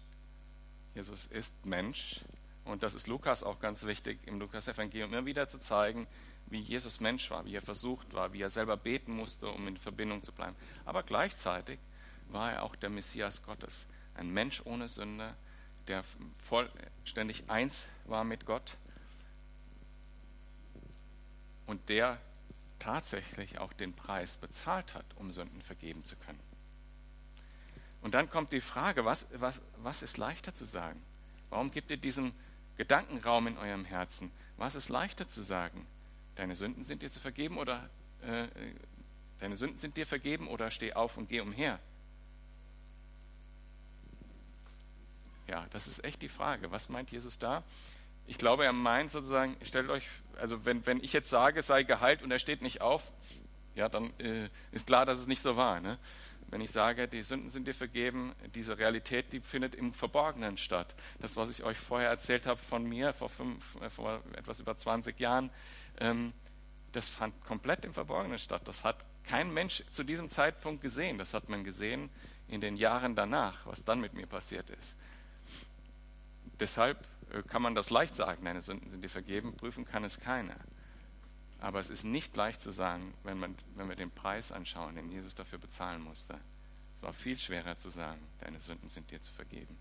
Jesus 0.93 1.27
ist 1.27 1.65
Mensch. 1.65 2.21
Und 2.65 2.83
das 2.83 2.93
ist 2.93 3.07
Lukas 3.07 3.43
auch 3.43 3.59
ganz 3.59 3.83
wichtig, 3.83 4.19
im 4.25 4.39
Lukas-Evangelium 4.39 5.13
immer 5.13 5.25
wieder 5.25 5.47
zu 5.47 5.59
zeigen, 5.59 6.07
wie 6.47 6.59
Jesus 6.59 6.99
Mensch 6.99 7.31
war, 7.31 7.45
wie 7.45 7.55
er 7.55 7.61
versucht 7.61 8.13
war, 8.13 8.33
wie 8.33 8.41
er 8.41 8.49
selber 8.49 8.77
beten 8.77 9.13
musste, 9.13 9.47
um 9.47 9.67
in 9.67 9.77
Verbindung 9.77 10.21
zu 10.21 10.31
bleiben. 10.31 10.55
Aber 10.85 11.03
gleichzeitig 11.03 11.79
war 12.29 12.51
er 12.51 12.63
auch 12.63 12.75
der 12.75 12.89
Messias 12.89 13.41
Gottes. 13.43 13.87
Ein 14.15 14.29
Mensch 14.29 14.61
ohne 14.65 14.87
Sünde, 14.87 15.33
der 15.87 16.03
vollständig 16.37 17.49
eins 17.49 17.87
war 18.05 18.23
mit 18.23 18.45
Gott 18.45 18.77
und 21.65 21.89
der 21.89 22.19
tatsächlich 22.79 23.59
auch 23.59 23.73
den 23.73 23.93
Preis 23.93 24.37
bezahlt 24.37 24.93
hat, 24.93 25.05
um 25.15 25.31
Sünden 25.31 25.61
vergeben 25.61 26.03
zu 26.03 26.15
können. 26.15 26.50
Und 28.01 28.13
dann 28.13 28.29
kommt 28.29 28.51
die 28.51 28.61
Frage, 28.61 29.05
was, 29.05 29.27
was, 29.33 29.61
was 29.77 30.01
ist 30.01 30.17
leichter 30.17 30.53
zu 30.53 30.65
sagen? 30.65 31.01
Warum 31.49 31.71
gibt 31.71 31.91
ihr 31.91 31.97
diesen 31.97 32.33
Gedankenraum 32.77 33.47
in 33.47 33.57
eurem 33.57 33.85
Herzen? 33.85 34.31
Was 34.57 34.75
ist 34.75 34.89
leichter 34.89 35.27
zu 35.27 35.41
sagen? 35.41 35.85
Deine 36.35 36.55
Sünden 36.55 36.83
sind 36.83 37.01
dir 37.01 37.11
zu 37.11 37.19
vergeben 37.19 37.57
oder 37.57 37.89
äh, 38.21 38.47
deine 39.39 39.55
Sünden 39.55 39.77
sind 39.77 39.97
dir 39.97 40.07
vergeben 40.07 40.47
oder 40.47 40.71
steh 40.71 40.93
auf 40.93 41.17
und 41.17 41.29
geh 41.29 41.41
umher? 41.41 41.79
Ja, 45.47 45.67
das 45.71 45.87
ist 45.87 46.03
echt 46.03 46.21
die 46.21 46.29
Frage. 46.29 46.71
Was 46.71 46.89
meint 46.89 47.11
Jesus 47.11 47.37
da? 47.37 47.63
Ich 48.25 48.37
glaube, 48.37 48.63
er 48.63 48.73
meint 48.73 49.11
sozusagen, 49.11 49.57
stellt 49.63 49.89
euch, 49.89 50.07
also 50.39 50.63
wenn, 50.65 50.85
wenn 50.85 51.03
ich 51.03 51.11
jetzt 51.11 51.29
sage, 51.29 51.61
sei 51.61 51.83
geheilt 51.83 52.23
und 52.23 52.31
er 52.31 52.39
steht 52.39 52.61
nicht 52.61 52.81
auf, 52.81 53.11
ja, 53.75 53.89
dann 53.89 54.17
äh, 54.19 54.49
ist 54.71 54.87
klar, 54.87 55.05
dass 55.05 55.19
es 55.19 55.27
nicht 55.27 55.41
so 55.41 55.57
war. 55.57 55.81
Ne? 55.81 55.97
Wenn 56.51 56.61
ich 56.61 56.71
sage, 56.71 57.07
die 57.07 57.23
Sünden 57.23 57.49
sind 57.49 57.65
dir 57.65 57.73
vergeben, 57.73 58.35
diese 58.53 58.77
Realität, 58.77 59.31
die 59.31 59.39
findet 59.39 59.73
im 59.73 59.93
Verborgenen 59.93 60.57
statt. 60.57 60.95
Das, 61.19 61.37
was 61.37 61.49
ich 61.49 61.63
euch 61.63 61.77
vorher 61.77 62.09
erzählt 62.09 62.45
habe 62.45 62.59
von 62.59 62.83
mir 62.83 63.13
vor, 63.13 63.29
fünf, 63.29 63.81
äh, 63.81 63.89
vor 63.89 64.21
etwas 64.35 64.59
über 64.59 64.75
20 64.75 65.17
Jahren, 65.19 65.49
ähm, 65.99 66.33
das 66.91 67.07
fand 67.07 67.41
komplett 67.45 67.85
im 67.85 67.93
Verborgenen 67.93 68.37
statt. 68.37 68.63
Das 68.65 68.83
hat 68.83 68.97
kein 69.23 69.53
Mensch 69.53 69.83
zu 69.91 70.03
diesem 70.03 70.29
Zeitpunkt 70.29 70.81
gesehen. 70.81 71.17
Das 71.17 71.33
hat 71.33 71.47
man 71.47 71.63
gesehen 71.63 72.09
in 72.49 72.59
den 72.59 72.75
Jahren 72.75 73.15
danach, 73.15 73.65
was 73.65 73.85
dann 73.85 74.01
mit 74.01 74.13
mir 74.13 74.27
passiert 74.27 74.69
ist. 74.69 74.95
Deshalb 76.59 77.07
äh, 77.31 77.43
kann 77.43 77.61
man 77.61 77.75
das 77.75 77.89
leicht 77.91 78.15
sagen, 78.15 78.43
deine 78.43 78.61
Sünden 78.61 78.89
sind 78.89 79.05
dir 79.05 79.09
vergeben, 79.09 79.55
prüfen 79.55 79.85
kann 79.85 80.03
es 80.03 80.19
keiner. 80.19 80.57
Aber 81.61 81.79
es 81.79 81.89
ist 81.89 82.03
nicht 82.03 82.35
leicht 82.35 82.61
zu 82.61 82.71
sagen, 82.71 83.13
wenn, 83.23 83.37
man, 83.37 83.55
wenn 83.75 83.87
wir 83.87 83.95
den 83.95 84.11
Preis 84.11 84.51
anschauen, 84.51 84.95
den 84.95 85.09
Jesus 85.11 85.35
dafür 85.35 85.59
bezahlen 85.59 86.01
musste. 86.01 86.33
Es 86.97 87.03
war 87.03 87.13
viel 87.13 87.37
schwerer 87.37 87.77
zu 87.77 87.89
sagen, 87.89 88.19
deine 88.39 88.59
Sünden 88.59 88.89
sind 88.89 89.09
dir 89.11 89.21
zu 89.21 89.31
vergeben. 89.31 89.77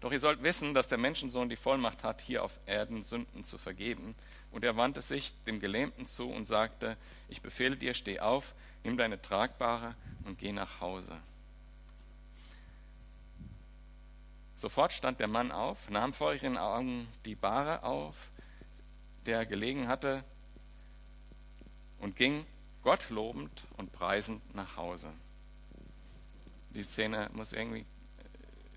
Doch 0.00 0.12
ihr 0.12 0.20
sollt 0.20 0.42
wissen, 0.42 0.74
dass 0.74 0.88
der 0.88 0.98
Menschensohn 0.98 1.48
die 1.48 1.56
Vollmacht 1.56 2.04
hat, 2.04 2.20
hier 2.20 2.42
auf 2.44 2.52
Erden 2.66 3.02
Sünden 3.02 3.44
zu 3.44 3.56
vergeben. 3.56 4.14
Und 4.50 4.64
er 4.64 4.76
wandte 4.76 5.00
sich 5.00 5.32
dem 5.46 5.60
Gelähmten 5.60 6.06
zu 6.06 6.28
und 6.28 6.44
sagte, 6.44 6.96
ich 7.28 7.40
befehle 7.40 7.76
dir, 7.76 7.94
steh 7.94 8.20
auf, 8.20 8.54
nimm 8.84 8.96
deine 8.96 9.22
Tragbare 9.22 9.94
und 10.24 10.38
geh 10.38 10.52
nach 10.52 10.80
Hause. 10.80 11.16
Sofort 14.56 14.92
stand 14.92 15.20
der 15.20 15.28
Mann 15.28 15.52
auf, 15.52 15.88
nahm 15.88 16.12
vor 16.12 16.34
ihren 16.34 16.56
Augen 16.56 17.06
die 17.24 17.34
Bahre 17.34 17.82
auf, 17.82 18.30
der 19.26 19.46
gelegen 19.46 19.88
hatte, 19.88 20.24
und 21.98 22.16
ging 22.16 22.46
Gott 22.82 23.10
lobend 23.10 23.64
und 23.76 23.92
preisend 23.92 24.54
nach 24.54 24.76
Hause. 24.76 25.12
Die 26.70 26.82
Szene 26.82 27.30
muss 27.32 27.52
irgendwie, 27.52 27.84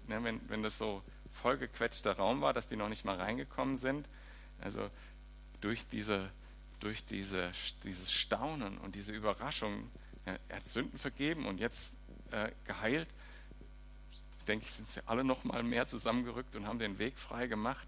ne, 0.08 0.24
wenn, 0.24 0.42
wenn 0.50 0.64
das 0.64 0.78
so 0.78 1.04
vollgequetschter 1.32 2.14
Raum 2.14 2.42
war, 2.42 2.54
dass 2.54 2.68
die 2.68 2.76
noch 2.76 2.90
nicht 2.90 3.06
mal 3.06 3.18
reingekommen 3.18 3.78
sind, 3.78 4.08
also 4.62 4.90
durch, 5.62 5.88
diese, 5.88 6.32
durch 6.80 7.06
diese, 7.06 7.52
dieses 7.84 8.12
Staunen 8.12 8.78
und 8.80 8.96
diese 8.96 9.12
Überraschung, 9.12 9.92
er 10.26 10.40
hat 10.56 10.68
Sünden 10.68 10.98
vergeben 10.98 11.46
und 11.46 11.60
jetzt 11.60 11.98
äh, 12.32 12.52
geheilt, 12.66 13.08
denke 14.48 14.66
ich, 14.66 14.72
sind 14.72 14.88
sie 14.88 15.08
alle 15.08 15.24
noch 15.24 15.44
mal 15.44 15.62
mehr 15.62 15.88
zusammengerückt 15.88 16.56
und 16.56 16.66
haben 16.66 16.80
den 16.80 16.98
Weg 16.98 17.18
frei 17.18 17.48
gemacht. 17.48 17.88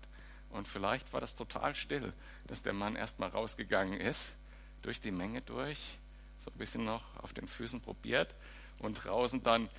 Und 0.52 0.68
vielleicht 0.68 1.12
war 1.14 1.22
das 1.22 1.36
total 1.36 1.76
still, 1.76 2.14
dass 2.48 2.62
der 2.62 2.74
Mann 2.74 2.96
erst 2.96 3.20
mal 3.20 3.30
rausgegangen 3.30 4.00
ist, 4.00 4.34
durch 4.82 5.00
die 5.00 5.12
Menge 5.12 5.42
durch, 5.42 5.98
so 6.40 6.52
ein 6.52 6.58
bisschen 6.58 6.86
noch 6.86 7.04
auf 7.22 7.34
den 7.34 7.48
Füßen 7.48 7.82
probiert 7.82 8.34
und 8.80 8.96
draußen 9.04 9.44
dann, 9.44 9.70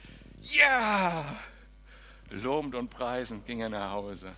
ja, 0.40 1.36
lobend 2.30 2.74
und 2.74 2.88
preisend 2.88 3.46
ging 3.46 3.60
er 3.60 3.68
nach 3.68 3.90
Hause. 3.90 4.32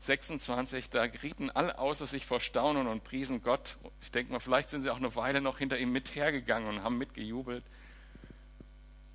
26, 0.00 0.88
da 0.88 1.06
gerieten 1.06 1.50
alle 1.50 1.78
außer 1.78 2.06
sich 2.06 2.24
vor 2.24 2.40
Staunen 2.40 2.86
und 2.86 3.04
priesen 3.04 3.42
Gott. 3.42 3.76
Ich 4.00 4.10
denke 4.10 4.32
mal, 4.32 4.40
vielleicht 4.40 4.70
sind 4.70 4.82
sie 4.82 4.90
auch 4.90 4.96
eine 4.96 5.14
Weile 5.14 5.42
noch 5.42 5.58
hinter 5.58 5.78
ihm 5.78 5.92
mit 5.92 6.14
hergegangen 6.14 6.68
und 6.68 6.82
haben 6.82 6.96
mitgejubelt. 6.96 7.64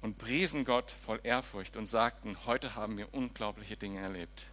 Und 0.06 0.20
priesen 0.20 0.66
Gott 0.66 0.92
voll 0.92 1.20
Ehrfurcht 1.24 1.76
und 1.78 1.88
sagten, 1.88 2.38
heute 2.46 2.76
haben 2.76 2.96
wir 2.96 3.12
unglaubliche 3.16 3.76
Dinge 3.76 4.02
erlebt. 4.02 4.46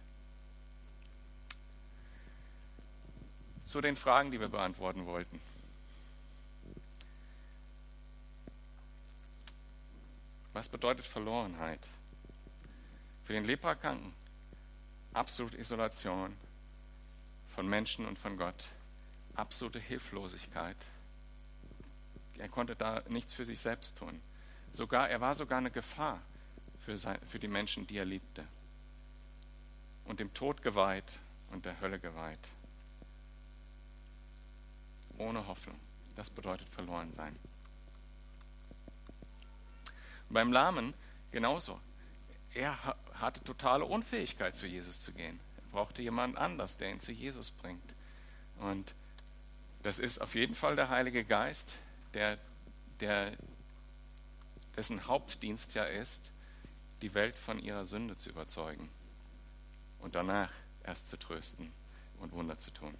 Zu 3.63 3.79
den 3.79 3.95
Fragen, 3.95 4.31
die 4.31 4.39
wir 4.39 4.47
beantworten 4.47 5.05
wollten. 5.05 5.39
Was 10.53 10.69
bedeutet 10.69 11.05
Verlorenheit? 11.05 11.87
Für 13.23 13.33
den 13.33 13.45
Leprakranken 13.45 14.11
absolute 15.13 15.59
Isolation 15.59 16.35
von 17.53 17.67
Menschen 17.67 18.07
und 18.07 18.17
von 18.17 18.37
Gott, 18.37 18.65
absolute 19.35 19.77
Hilflosigkeit. 19.77 20.77
Er 22.39 22.49
konnte 22.49 22.75
da 22.75 23.03
nichts 23.07 23.33
für 23.33 23.45
sich 23.45 23.59
selbst 23.59 23.99
tun. 23.99 24.19
Sogar, 24.73 25.09
er 25.09 25.21
war 25.21 25.35
sogar 25.35 25.59
eine 25.59 25.71
Gefahr 25.71 26.19
für, 26.79 26.97
sein, 26.97 27.19
für 27.27 27.39
die 27.39 27.47
Menschen, 27.47 27.85
die 27.87 27.97
er 27.97 28.05
liebte. 28.05 28.45
Und 30.05 30.19
dem 30.19 30.33
Tod 30.33 30.61
geweiht 30.63 31.19
und 31.51 31.65
der 31.65 31.79
Hölle 31.79 31.99
geweiht. 31.99 32.49
Ohne 35.17 35.47
Hoffnung. 35.47 35.79
Das 36.15 36.29
bedeutet 36.29 36.67
verloren 36.69 37.13
sein. 37.13 37.35
Beim 40.29 40.51
Lahmen 40.51 40.93
genauso. 41.31 41.79
Er 42.53 42.77
hatte 43.13 43.43
totale 43.43 43.85
Unfähigkeit, 43.85 44.55
zu 44.55 44.65
Jesus 44.65 45.01
zu 45.01 45.11
gehen. 45.11 45.39
Er 45.57 45.71
brauchte 45.71 46.01
jemand 46.01 46.37
anders, 46.37 46.77
der 46.77 46.91
ihn 46.91 46.99
zu 46.99 47.11
Jesus 47.11 47.51
bringt. 47.51 47.95
Und 48.59 48.95
das 49.83 49.99
ist 49.99 50.19
auf 50.19 50.33
jeden 50.33 50.55
Fall 50.55 50.75
der 50.75 50.89
Heilige 50.89 51.23
Geist, 51.23 51.77
der, 52.13 52.37
der, 52.99 53.33
dessen 54.75 55.07
Hauptdienst 55.07 55.73
ja 55.75 55.83
ist, 55.83 56.31
die 57.01 57.13
Welt 57.13 57.35
von 57.35 57.59
ihrer 57.59 57.85
Sünde 57.85 58.17
zu 58.17 58.29
überzeugen 58.29 58.89
und 59.99 60.15
danach 60.15 60.51
erst 60.83 61.07
zu 61.07 61.17
trösten 61.17 61.71
und 62.19 62.31
Wunder 62.31 62.57
zu 62.57 62.71
tun. 62.71 62.95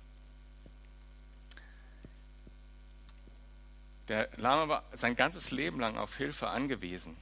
Der 4.10 4.30
Lama 4.36 4.68
war 4.68 4.84
sein 4.94 5.16
ganzes 5.16 5.52
Leben 5.52 5.80
lang 5.80 5.98
auf 5.98 6.18
Hilfe 6.18 6.50
angewiesen. 6.50 7.16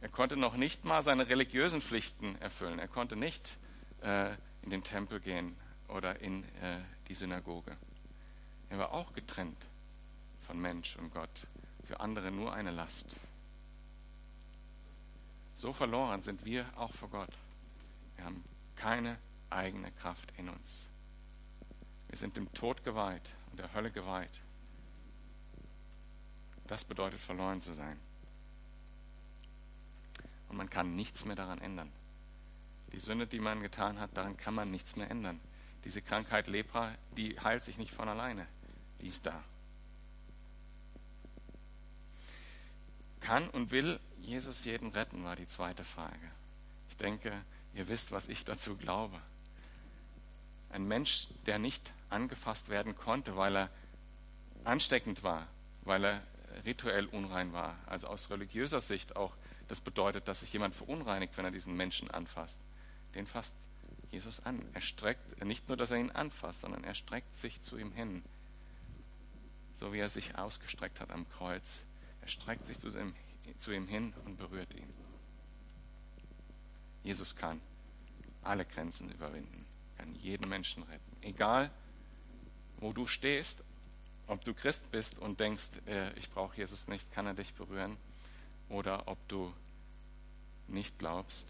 Er 0.00 0.08
konnte 0.08 0.36
noch 0.36 0.56
nicht 0.56 0.84
mal 0.84 1.02
seine 1.02 1.28
religiösen 1.28 1.82
Pflichten 1.82 2.40
erfüllen. 2.40 2.78
Er 2.78 2.86
konnte 2.86 3.16
nicht 3.16 3.58
äh, 4.02 4.34
in 4.62 4.70
den 4.70 4.84
Tempel 4.84 5.20
gehen 5.20 5.56
oder 5.88 6.20
in 6.20 6.44
äh, 6.60 6.78
die 7.08 7.14
Synagoge. 7.14 7.76
Er 8.68 8.78
war 8.78 8.92
auch 8.92 9.12
getrennt 9.14 9.58
von 10.46 10.60
Mensch 10.60 10.96
und 10.96 11.12
Gott. 11.12 11.46
Für 11.86 12.00
andere 12.00 12.30
nur 12.30 12.52
eine 12.52 12.70
Last. 12.70 13.14
So 15.54 15.72
verloren 15.72 16.20
sind 16.20 16.44
wir 16.44 16.66
auch 16.76 16.92
vor 16.92 17.08
Gott. 17.08 17.30
Wir 18.16 18.24
haben 18.24 18.44
keine 18.74 19.18
eigene 19.50 19.90
Kraft 19.92 20.32
in 20.36 20.48
uns. 20.48 20.88
Wir 22.08 22.18
sind 22.18 22.36
dem 22.36 22.52
Tod 22.52 22.84
geweiht 22.84 23.30
und 23.50 23.58
der 23.58 23.72
Hölle 23.72 23.90
geweiht. 23.90 24.40
Das 26.66 26.84
bedeutet 26.84 27.20
verloren 27.20 27.60
zu 27.60 27.72
sein. 27.72 27.98
Und 30.48 30.56
man 30.56 30.68
kann 30.68 30.94
nichts 30.94 31.24
mehr 31.24 31.36
daran 31.36 31.60
ändern. 31.60 31.92
Die 32.92 33.00
Sünde, 33.00 33.26
die 33.26 33.40
man 33.40 33.62
getan 33.62 34.00
hat, 34.00 34.16
daran 34.16 34.36
kann 34.36 34.54
man 34.54 34.70
nichts 34.70 34.96
mehr 34.96 35.10
ändern. 35.10 35.40
Diese 35.84 36.02
Krankheit 36.02 36.48
Lepra, 36.48 36.92
die 37.16 37.38
heilt 37.40 37.62
sich 37.62 37.78
nicht 37.78 37.92
von 37.92 38.08
alleine. 38.08 38.46
Die 39.00 39.08
ist 39.08 39.26
da. 39.26 39.42
Kann 43.26 43.50
und 43.50 43.72
will 43.72 43.98
Jesus 44.20 44.64
jeden 44.64 44.90
retten, 44.90 45.24
war 45.24 45.34
die 45.34 45.48
zweite 45.48 45.82
Frage. 45.82 46.30
Ich 46.90 46.96
denke, 46.96 47.32
ihr 47.74 47.88
wisst, 47.88 48.12
was 48.12 48.28
ich 48.28 48.44
dazu 48.44 48.76
glaube. 48.76 49.20
Ein 50.70 50.86
Mensch, 50.86 51.26
der 51.44 51.58
nicht 51.58 51.92
angefasst 52.08 52.68
werden 52.68 52.94
konnte, 52.94 53.36
weil 53.36 53.56
er 53.56 53.70
ansteckend 54.62 55.24
war, 55.24 55.48
weil 55.82 56.04
er 56.04 56.22
rituell 56.64 57.06
unrein 57.06 57.52
war, 57.52 57.76
also 57.86 58.06
aus 58.06 58.30
religiöser 58.30 58.80
Sicht 58.80 59.16
auch 59.16 59.34
das 59.66 59.80
bedeutet, 59.80 60.28
dass 60.28 60.42
sich 60.42 60.52
jemand 60.52 60.76
verunreinigt, 60.76 61.36
wenn 61.36 61.46
er 61.46 61.50
diesen 61.50 61.74
Menschen 61.74 62.08
anfasst. 62.08 62.60
Den 63.16 63.26
fasst 63.26 63.56
Jesus 64.12 64.38
an. 64.46 64.64
Er 64.72 64.82
streckt, 64.82 65.44
nicht 65.44 65.66
nur, 65.66 65.76
dass 65.76 65.90
er 65.90 65.96
ihn 65.96 66.12
anfasst, 66.12 66.60
sondern 66.60 66.84
er 66.84 66.94
streckt 66.94 67.34
sich 67.34 67.60
zu 67.60 67.76
ihm 67.76 67.90
hin. 67.90 68.22
So 69.74 69.92
wie 69.92 69.98
er 69.98 70.10
sich 70.10 70.38
ausgestreckt 70.38 71.00
hat 71.00 71.10
am 71.10 71.28
Kreuz. 71.28 71.82
Er 72.26 72.30
streckt 72.30 72.66
sich 72.66 72.80
zu 72.80 73.72
ihm, 73.72 73.86
hin 73.86 74.12
und 74.24 74.36
berührt 74.36 74.74
ihn. 74.74 74.92
Jesus 77.04 77.36
kann 77.36 77.60
alle 78.42 78.64
Grenzen 78.64 79.12
überwinden, 79.12 79.64
kann 79.96 80.12
jeden 80.16 80.48
Menschen 80.48 80.82
retten. 80.82 81.16
Egal, 81.22 81.70
wo 82.78 82.92
du 82.92 83.06
stehst, 83.06 83.62
ob 84.26 84.42
du 84.42 84.54
Christ 84.54 84.90
bist 84.90 85.16
und 85.20 85.38
denkst, 85.38 85.68
äh, 85.86 86.12
ich 86.18 86.28
brauche 86.28 86.56
Jesus 86.56 86.88
nicht, 86.88 87.12
kann 87.12 87.26
er 87.26 87.34
dich 87.34 87.54
berühren 87.54 87.96
oder 88.70 89.06
ob 89.06 89.18
du 89.28 89.54
nicht 90.66 90.98
glaubst. 90.98 91.46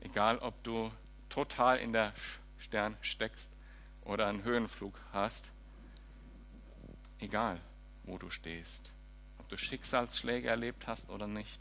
Egal, 0.00 0.36
ob 0.40 0.62
du 0.64 0.92
total 1.30 1.78
in 1.78 1.94
der 1.94 2.12
Stern 2.58 2.94
steckst 3.00 3.48
oder 4.04 4.26
einen 4.26 4.44
Höhenflug 4.44 5.00
hast, 5.14 5.50
egal, 7.20 7.58
wo 8.04 8.18
du 8.18 8.28
stehst, 8.28 8.92
du 9.50 9.58
Schicksalsschläge 9.58 10.48
erlebt 10.48 10.86
hast 10.86 11.10
oder 11.10 11.26
nicht, 11.26 11.60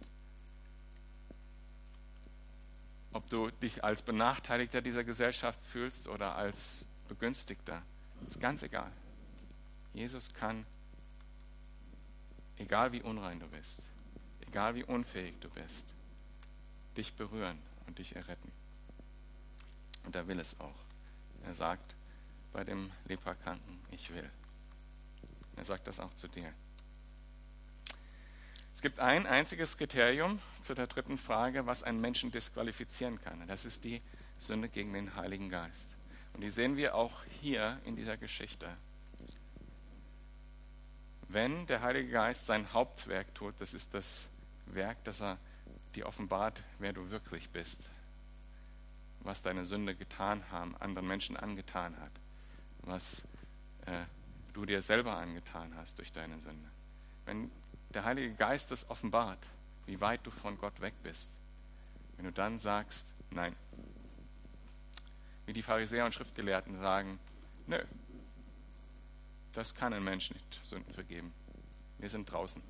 ob 3.11 3.27
du 3.29 3.49
dich 3.49 3.83
als 3.83 4.01
Benachteiligter 4.01 4.81
dieser 4.81 5.03
Gesellschaft 5.03 5.59
fühlst 5.61 6.07
oder 6.07 6.35
als 6.35 6.85
Begünstigter, 7.07 7.81
ist 8.27 8.39
ganz 8.39 8.61
egal. 8.61 8.91
Jesus 9.93 10.31
kann, 10.33 10.65
egal 12.57 12.91
wie 12.91 13.01
unrein 13.01 13.39
du 13.39 13.47
bist, 13.47 13.79
egal 14.41 14.75
wie 14.75 14.83
unfähig 14.83 15.33
du 15.39 15.49
bist, 15.49 15.87
dich 16.95 17.13
berühren 17.15 17.57
und 17.87 17.97
dich 17.97 18.15
erretten. 18.15 18.51
Und 20.03 20.15
er 20.15 20.27
will 20.27 20.39
es 20.39 20.59
auch. 20.59 20.85
Er 21.43 21.55
sagt 21.55 21.95
bei 22.53 22.63
dem 22.63 22.91
Leprakranken, 23.05 23.79
ich 23.91 24.13
will. 24.13 24.29
Er 25.55 25.65
sagt 25.65 25.87
das 25.87 25.99
auch 25.99 26.13
zu 26.13 26.27
dir. 26.27 26.53
Es 28.79 28.81
gibt 28.81 28.99
ein 28.99 29.27
einziges 29.27 29.75
Kriterium 29.75 30.39
zu 30.61 30.73
der 30.73 30.87
dritten 30.87 31.17
Frage, 31.17 31.65
was 31.65 31.83
einen 31.83 31.99
Menschen 31.99 32.31
disqualifizieren 32.31 33.19
kann. 33.21 33.45
Das 33.45 33.65
ist 33.65 33.83
die 33.83 34.01
Sünde 34.37 34.69
gegen 34.69 34.93
den 34.93 35.17
Heiligen 35.17 35.49
Geist. 35.49 35.89
Und 36.31 36.39
die 36.39 36.49
sehen 36.49 36.77
wir 36.77 36.95
auch 36.95 37.11
hier 37.41 37.77
in 37.83 37.97
dieser 37.97 38.15
Geschichte. 38.15 38.69
Wenn 41.27 41.67
der 41.67 41.81
Heilige 41.81 42.09
Geist 42.09 42.45
sein 42.45 42.71
Hauptwerk 42.71 43.35
tut, 43.35 43.53
das 43.59 43.73
ist 43.73 43.93
das 43.93 44.29
Werk, 44.67 45.03
das 45.03 45.19
er 45.21 45.39
dir 45.93 46.05
offenbart, 46.05 46.63
wer 46.77 46.93
du 46.93 47.09
wirklich 47.09 47.49
bist, 47.49 47.81
was 49.19 49.41
deine 49.41 49.65
Sünde 49.65 49.93
getan 49.93 50.41
haben, 50.51 50.77
anderen 50.77 51.05
Menschen 51.09 51.35
angetan 51.35 51.99
hat, 51.99 52.13
was 52.83 53.25
äh, 53.87 54.05
du 54.53 54.65
dir 54.65 54.81
selber 54.81 55.17
angetan 55.17 55.75
hast 55.75 55.97
durch 55.97 56.13
deine 56.13 56.39
Sünde. 56.39 56.69
Wenn 57.25 57.51
der 57.93 58.05
Heilige 58.05 58.33
Geist 58.33 58.71
das 58.71 58.89
offenbart, 58.89 59.45
wie 59.85 59.99
weit 60.01 60.25
du 60.25 60.31
von 60.31 60.57
Gott 60.57 60.79
weg 60.81 60.93
bist, 61.03 61.31
wenn 62.15 62.25
du 62.25 62.31
dann 62.31 62.59
sagst, 62.59 63.13
nein, 63.31 63.55
wie 65.45 65.53
die 65.53 65.63
Pharisäer 65.63 66.05
und 66.05 66.13
Schriftgelehrten 66.13 66.79
sagen, 66.79 67.19
nö, 67.65 67.83
das 69.53 69.73
kann 69.73 69.93
ein 69.93 70.03
Mensch 70.03 70.31
nicht 70.31 70.61
Sünden 70.63 70.93
vergeben. 70.93 71.33
Wir 71.97 72.09
sind 72.09 72.31
draußen. 72.31 72.61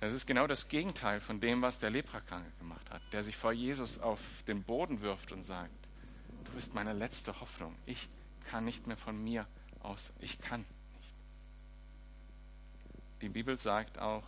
Das 0.00 0.12
ist 0.12 0.26
genau 0.26 0.46
das 0.46 0.68
Gegenteil 0.68 1.20
von 1.20 1.40
dem, 1.40 1.62
was 1.62 1.78
der 1.78 1.90
Leprakranke 1.90 2.50
gemacht 2.58 2.90
hat, 2.90 3.00
der 3.12 3.24
sich 3.24 3.36
vor 3.36 3.52
Jesus 3.52 3.98
auf 3.98 4.20
den 4.46 4.62
Boden 4.62 5.00
wirft 5.00 5.32
und 5.32 5.42
sagt, 5.42 5.88
du 6.44 6.52
bist 6.52 6.74
meine 6.74 6.92
letzte 6.92 7.40
Hoffnung. 7.40 7.74
Ich 7.86 8.08
kann 8.44 8.64
nicht 8.66 8.86
mehr 8.86 8.98
von 8.98 9.22
mir 9.22 9.46
aus, 9.80 10.12
ich 10.20 10.38
kann. 10.38 10.64
Die 13.22 13.28
Bibel 13.30 13.56
sagt 13.56 13.98
auch 13.98 14.24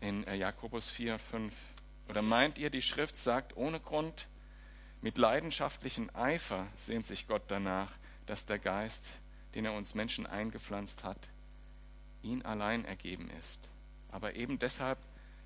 in 0.00 0.24
äh, 0.26 0.34
Jakobus 0.34 0.90
4, 0.90 1.18
5, 1.18 1.54
oder 2.08 2.22
meint 2.22 2.58
ihr, 2.58 2.70
die 2.70 2.82
Schrift 2.82 3.16
sagt 3.16 3.56
ohne 3.56 3.78
Grund, 3.78 4.26
mit 5.00 5.16
leidenschaftlichem 5.16 6.10
Eifer 6.14 6.66
sehnt 6.76 7.06
sich 7.06 7.28
Gott 7.28 7.42
danach, 7.48 7.92
dass 8.26 8.46
der 8.46 8.58
Geist, 8.58 9.04
den 9.54 9.64
er 9.64 9.74
uns 9.74 9.94
Menschen 9.94 10.26
eingepflanzt 10.26 11.04
hat, 11.04 11.28
ihn 12.22 12.42
allein 12.42 12.84
ergeben 12.84 13.30
ist. 13.38 13.68
Aber 14.10 14.34
eben 14.34 14.58
deshalb 14.58 14.98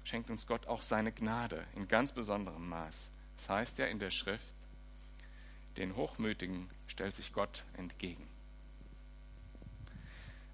schenkt 0.04 0.30
uns 0.30 0.46
Gott 0.46 0.66
auch 0.66 0.80
seine 0.80 1.12
Gnade 1.12 1.66
in 1.76 1.86
ganz 1.86 2.12
besonderem 2.12 2.66
Maß. 2.68 3.10
Das 3.36 3.48
heißt 3.48 3.78
ja 3.78 3.86
in 3.86 3.98
der 3.98 4.10
Schrift, 4.10 4.54
den 5.76 5.96
Hochmütigen 5.96 6.70
stellt 6.86 7.14
sich 7.14 7.32
Gott 7.32 7.64
entgegen. 7.76 8.31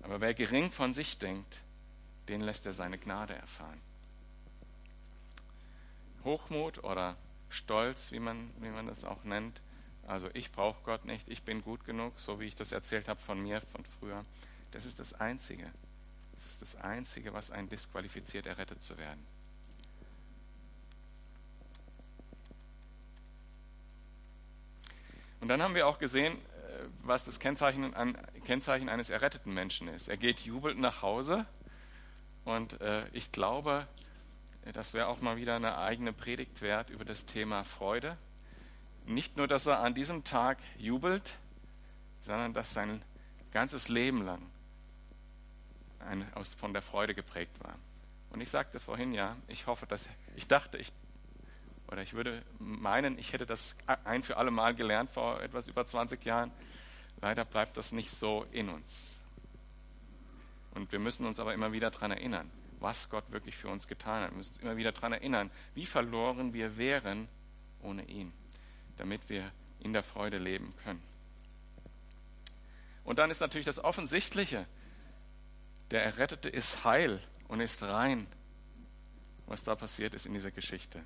Aber 0.08 0.22
wer 0.22 0.32
gering 0.32 0.70
von 0.70 0.94
sich 0.94 1.18
denkt, 1.18 1.60
den 2.28 2.40
lässt 2.40 2.64
er 2.64 2.72
seine 2.72 2.96
Gnade 2.96 3.34
erfahren. 3.34 3.78
Hochmut 6.24 6.82
oder 6.82 7.14
Stolz, 7.50 8.10
wie 8.10 8.18
man, 8.18 8.50
wie 8.60 8.70
man 8.70 8.86
das 8.86 9.04
auch 9.04 9.22
nennt, 9.24 9.60
also 10.06 10.30
ich 10.32 10.50
brauche 10.50 10.82
Gott 10.84 11.04
nicht, 11.04 11.28
ich 11.28 11.42
bin 11.42 11.62
gut 11.62 11.84
genug, 11.84 12.18
so 12.18 12.40
wie 12.40 12.46
ich 12.46 12.54
das 12.54 12.72
erzählt 12.72 13.06
habe 13.06 13.20
von 13.20 13.42
mir 13.42 13.60
von 13.60 13.84
früher, 14.00 14.24
das 14.72 14.86
ist 14.86 14.98
das 14.98 15.12
Einzige. 15.12 15.70
Das 16.38 16.46
ist 16.52 16.62
das 16.62 16.76
Einzige, 16.76 17.34
was 17.34 17.50
einen 17.50 17.68
disqualifiziert, 17.68 18.46
errettet 18.46 18.82
zu 18.82 18.96
werden. 18.96 19.26
Und 25.40 25.48
dann 25.48 25.62
haben 25.62 25.74
wir 25.74 25.86
auch 25.86 25.98
gesehen, 25.98 26.38
was 27.02 27.24
das 27.24 27.40
Kennzeichen, 27.40 27.94
Kennzeichen 28.44 28.88
eines 28.88 29.10
erretteten 29.10 29.54
Menschen 29.54 29.88
ist. 29.88 30.08
Er 30.08 30.16
geht 30.16 30.40
jubelnd 30.40 30.80
nach 30.80 31.02
Hause 31.02 31.46
und 32.44 32.80
äh, 32.80 33.06
ich 33.12 33.32
glaube, 33.32 33.86
das 34.72 34.94
wäre 34.94 35.06
auch 35.08 35.20
mal 35.20 35.36
wieder 35.36 35.56
eine 35.56 35.78
eigene 35.78 36.12
Predigt 36.12 36.60
wert 36.60 36.90
über 36.90 37.04
das 37.04 37.26
Thema 37.26 37.64
Freude. 37.64 38.16
Nicht 39.06 39.36
nur, 39.36 39.48
dass 39.48 39.66
er 39.66 39.80
an 39.80 39.94
diesem 39.94 40.24
Tag 40.24 40.58
jubelt, 40.76 41.34
sondern 42.20 42.52
dass 42.52 42.74
sein 42.74 43.02
ganzes 43.52 43.88
Leben 43.88 44.24
lang 44.24 44.42
ein, 46.00 46.26
aus, 46.34 46.54
von 46.54 46.72
der 46.72 46.82
Freude 46.82 47.14
geprägt 47.14 47.62
war. 47.62 47.74
Und 48.30 48.40
ich 48.40 48.50
sagte 48.50 48.80
vorhin 48.80 49.12
ja, 49.12 49.36
ich 49.46 49.66
hoffe, 49.66 49.86
dass 49.86 50.08
ich 50.36 50.46
dachte, 50.46 50.78
ich 50.78 50.92
oder 51.90 52.02
ich 52.02 52.12
würde 52.12 52.42
meinen, 52.58 53.18
ich 53.18 53.32
hätte 53.32 53.46
das 53.46 53.74
ein 54.04 54.22
für 54.22 54.36
alle 54.36 54.50
Mal 54.50 54.74
gelernt 54.74 55.10
vor 55.10 55.40
etwas 55.40 55.68
über 55.68 55.86
20 55.86 56.22
Jahren. 56.24 56.50
Leider 57.20 57.44
bleibt 57.44 57.76
das 57.76 57.92
nicht 57.92 58.10
so 58.10 58.46
in 58.52 58.68
uns. 58.68 59.18
Und 60.74 60.92
wir 60.92 60.98
müssen 60.98 61.26
uns 61.26 61.40
aber 61.40 61.54
immer 61.54 61.72
wieder 61.72 61.90
daran 61.90 62.12
erinnern, 62.12 62.50
was 62.78 63.08
Gott 63.08 63.30
wirklich 63.32 63.56
für 63.56 63.68
uns 63.68 63.88
getan 63.88 64.22
hat. 64.22 64.30
Wir 64.30 64.36
müssen 64.36 64.52
uns 64.52 64.62
immer 64.62 64.76
wieder 64.76 64.92
daran 64.92 65.12
erinnern, 65.12 65.50
wie 65.74 65.86
verloren 65.86 66.52
wir 66.52 66.76
wären 66.76 67.28
ohne 67.82 68.04
ihn, 68.04 68.32
damit 68.96 69.28
wir 69.28 69.50
in 69.80 69.92
der 69.92 70.02
Freude 70.02 70.38
leben 70.38 70.74
können. 70.84 71.02
Und 73.04 73.18
dann 73.18 73.30
ist 73.30 73.40
natürlich 73.40 73.66
das 73.66 73.82
Offensichtliche, 73.82 74.66
der 75.90 76.04
Errettete 76.04 76.48
ist 76.48 76.84
heil 76.84 77.20
und 77.48 77.60
ist 77.60 77.82
rein, 77.82 78.26
was 79.46 79.64
da 79.64 79.74
passiert 79.74 80.14
ist 80.14 80.26
in 80.26 80.34
dieser 80.34 80.50
Geschichte. 80.50 81.02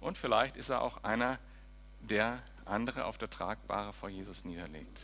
Und 0.00 0.16
vielleicht 0.16 0.56
ist 0.56 0.70
er 0.70 0.80
auch 0.80 1.04
einer, 1.04 1.38
der 2.00 2.42
andere 2.66 3.04
auf 3.04 3.18
der 3.18 3.30
Tragbare 3.30 3.92
vor 3.92 4.08
Jesus 4.08 4.44
niederlegt. 4.44 5.00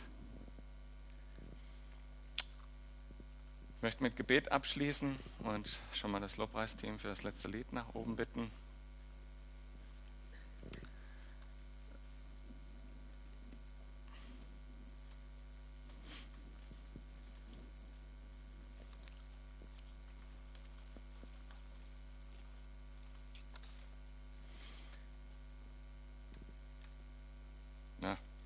Ich 3.75 3.83
möchte 3.83 4.03
mit 4.03 4.15
Gebet 4.15 4.51
abschließen 4.51 5.15
und 5.39 5.77
schon 5.93 6.11
mal 6.11 6.19
das 6.19 6.37
Lobpreisteam 6.37 6.99
für 6.99 7.07
das 7.07 7.23
letzte 7.23 7.47
Lied 7.47 7.73
nach 7.73 7.95
oben 7.95 8.15
bitten. 8.15 8.51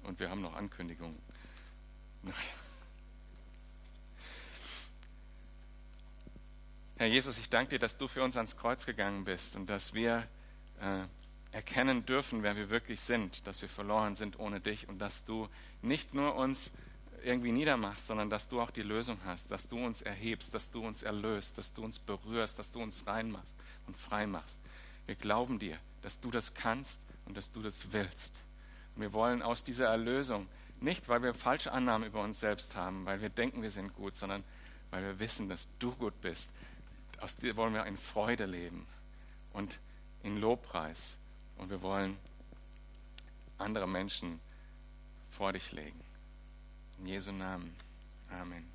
Und 0.06 0.20
wir 0.20 0.30
haben 0.30 0.42
noch 0.42 0.56
Ankündigungen. 0.56 1.18
Herr 6.98 7.08
Jesus, 7.08 7.38
ich 7.38 7.50
danke 7.50 7.72
dir, 7.72 7.80
dass 7.80 7.98
du 7.98 8.08
für 8.08 8.24
uns 8.24 8.38
ans 8.38 8.56
Kreuz 8.56 8.86
gegangen 8.86 9.26
bist 9.26 9.56
und 9.56 9.70
dass 9.70 9.94
wir 9.94 10.28
äh, 10.80 11.04
erkennen 11.52 12.06
dürfen, 12.06 12.42
wer 12.42 12.56
wir 12.56 12.70
wirklich 12.70 13.02
sind, 13.02 13.46
dass 13.48 13.62
wir 13.62 13.70
verloren 13.70 14.16
sind 14.16 14.40
ohne 14.40 14.60
dich 14.60 14.88
und 14.88 15.00
dass 15.00 15.26
du 15.26 15.50
nicht 15.82 16.14
nur 16.14 16.36
uns 16.36 16.72
irgendwie 17.24 17.52
niedermachst, 17.52 18.08
sondern 18.08 18.30
dass 18.30 18.48
du 18.48 18.62
auch 18.62 18.72
die 18.72 18.84
Lösung 18.84 19.18
hast, 19.26 19.52
dass 19.52 19.68
du 19.68 19.78
uns 19.78 20.02
erhebst, 20.02 20.54
dass 20.54 20.72
du 20.72 20.86
uns 20.86 21.04
erlöst, 21.04 21.58
dass 21.58 21.74
du 21.74 21.84
uns 21.84 22.00
berührst, 22.00 22.60
dass 22.60 22.72
du 22.72 22.82
uns 22.82 23.06
reinmachst 23.08 23.56
und 23.88 23.98
frei 23.98 24.28
machst. 24.28 24.60
Wir 25.06 25.16
glauben 25.16 25.60
dir, 25.60 25.78
dass 26.02 26.20
du 26.20 26.32
das 26.32 26.54
kannst 26.54 27.02
und 27.26 27.36
dass 27.36 27.52
du 27.52 27.62
das 27.62 27.92
willst. 27.92 28.45
Wir 28.96 29.14
wollen 29.14 29.42
aus 29.42 29.64
dieser 29.64 29.88
Erlösung, 29.88 30.48
nicht 30.80 31.08
weil 31.10 31.22
wir 31.22 31.34
falsche 31.34 31.72
Annahmen 31.72 32.08
über 32.08 32.22
uns 32.22 32.40
selbst 32.40 32.76
haben, 32.76 33.06
weil 33.06 33.22
wir 33.22 33.30
denken, 33.30 33.62
wir 33.62 33.72
sind 33.72 33.94
gut, 33.94 34.16
sondern 34.16 34.44
weil 34.92 35.04
wir 35.04 35.20
wissen, 35.20 35.50
dass 35.50 35.68
du 35.80 35.92
gut 35.92 36.20
bist. 36.22 36.50
Aus 37.20 37.36
dir 37.36 37.56
wollen 37.56 37.74
wir 37.74 37.86
in 37.86 37.98
Freude 37.98 38.46
leben 38.46 38.86
und 39.54 39.80
in 40.24 40.38
Lobpreis. 40.38 41.18
Und 41.58 41.70
wir 41.70 41.82
wollen 41.82 42.18
andere 43.58 43.88
Menschen 43.88 44.40
vor 45.32 45.54
dich 45.54 45.72
legen. 45.72 46.02
In 47.00 47.08
Jesu 47.08 47.32
Namen. 47.32 47.76
Amen. 48.30 48.75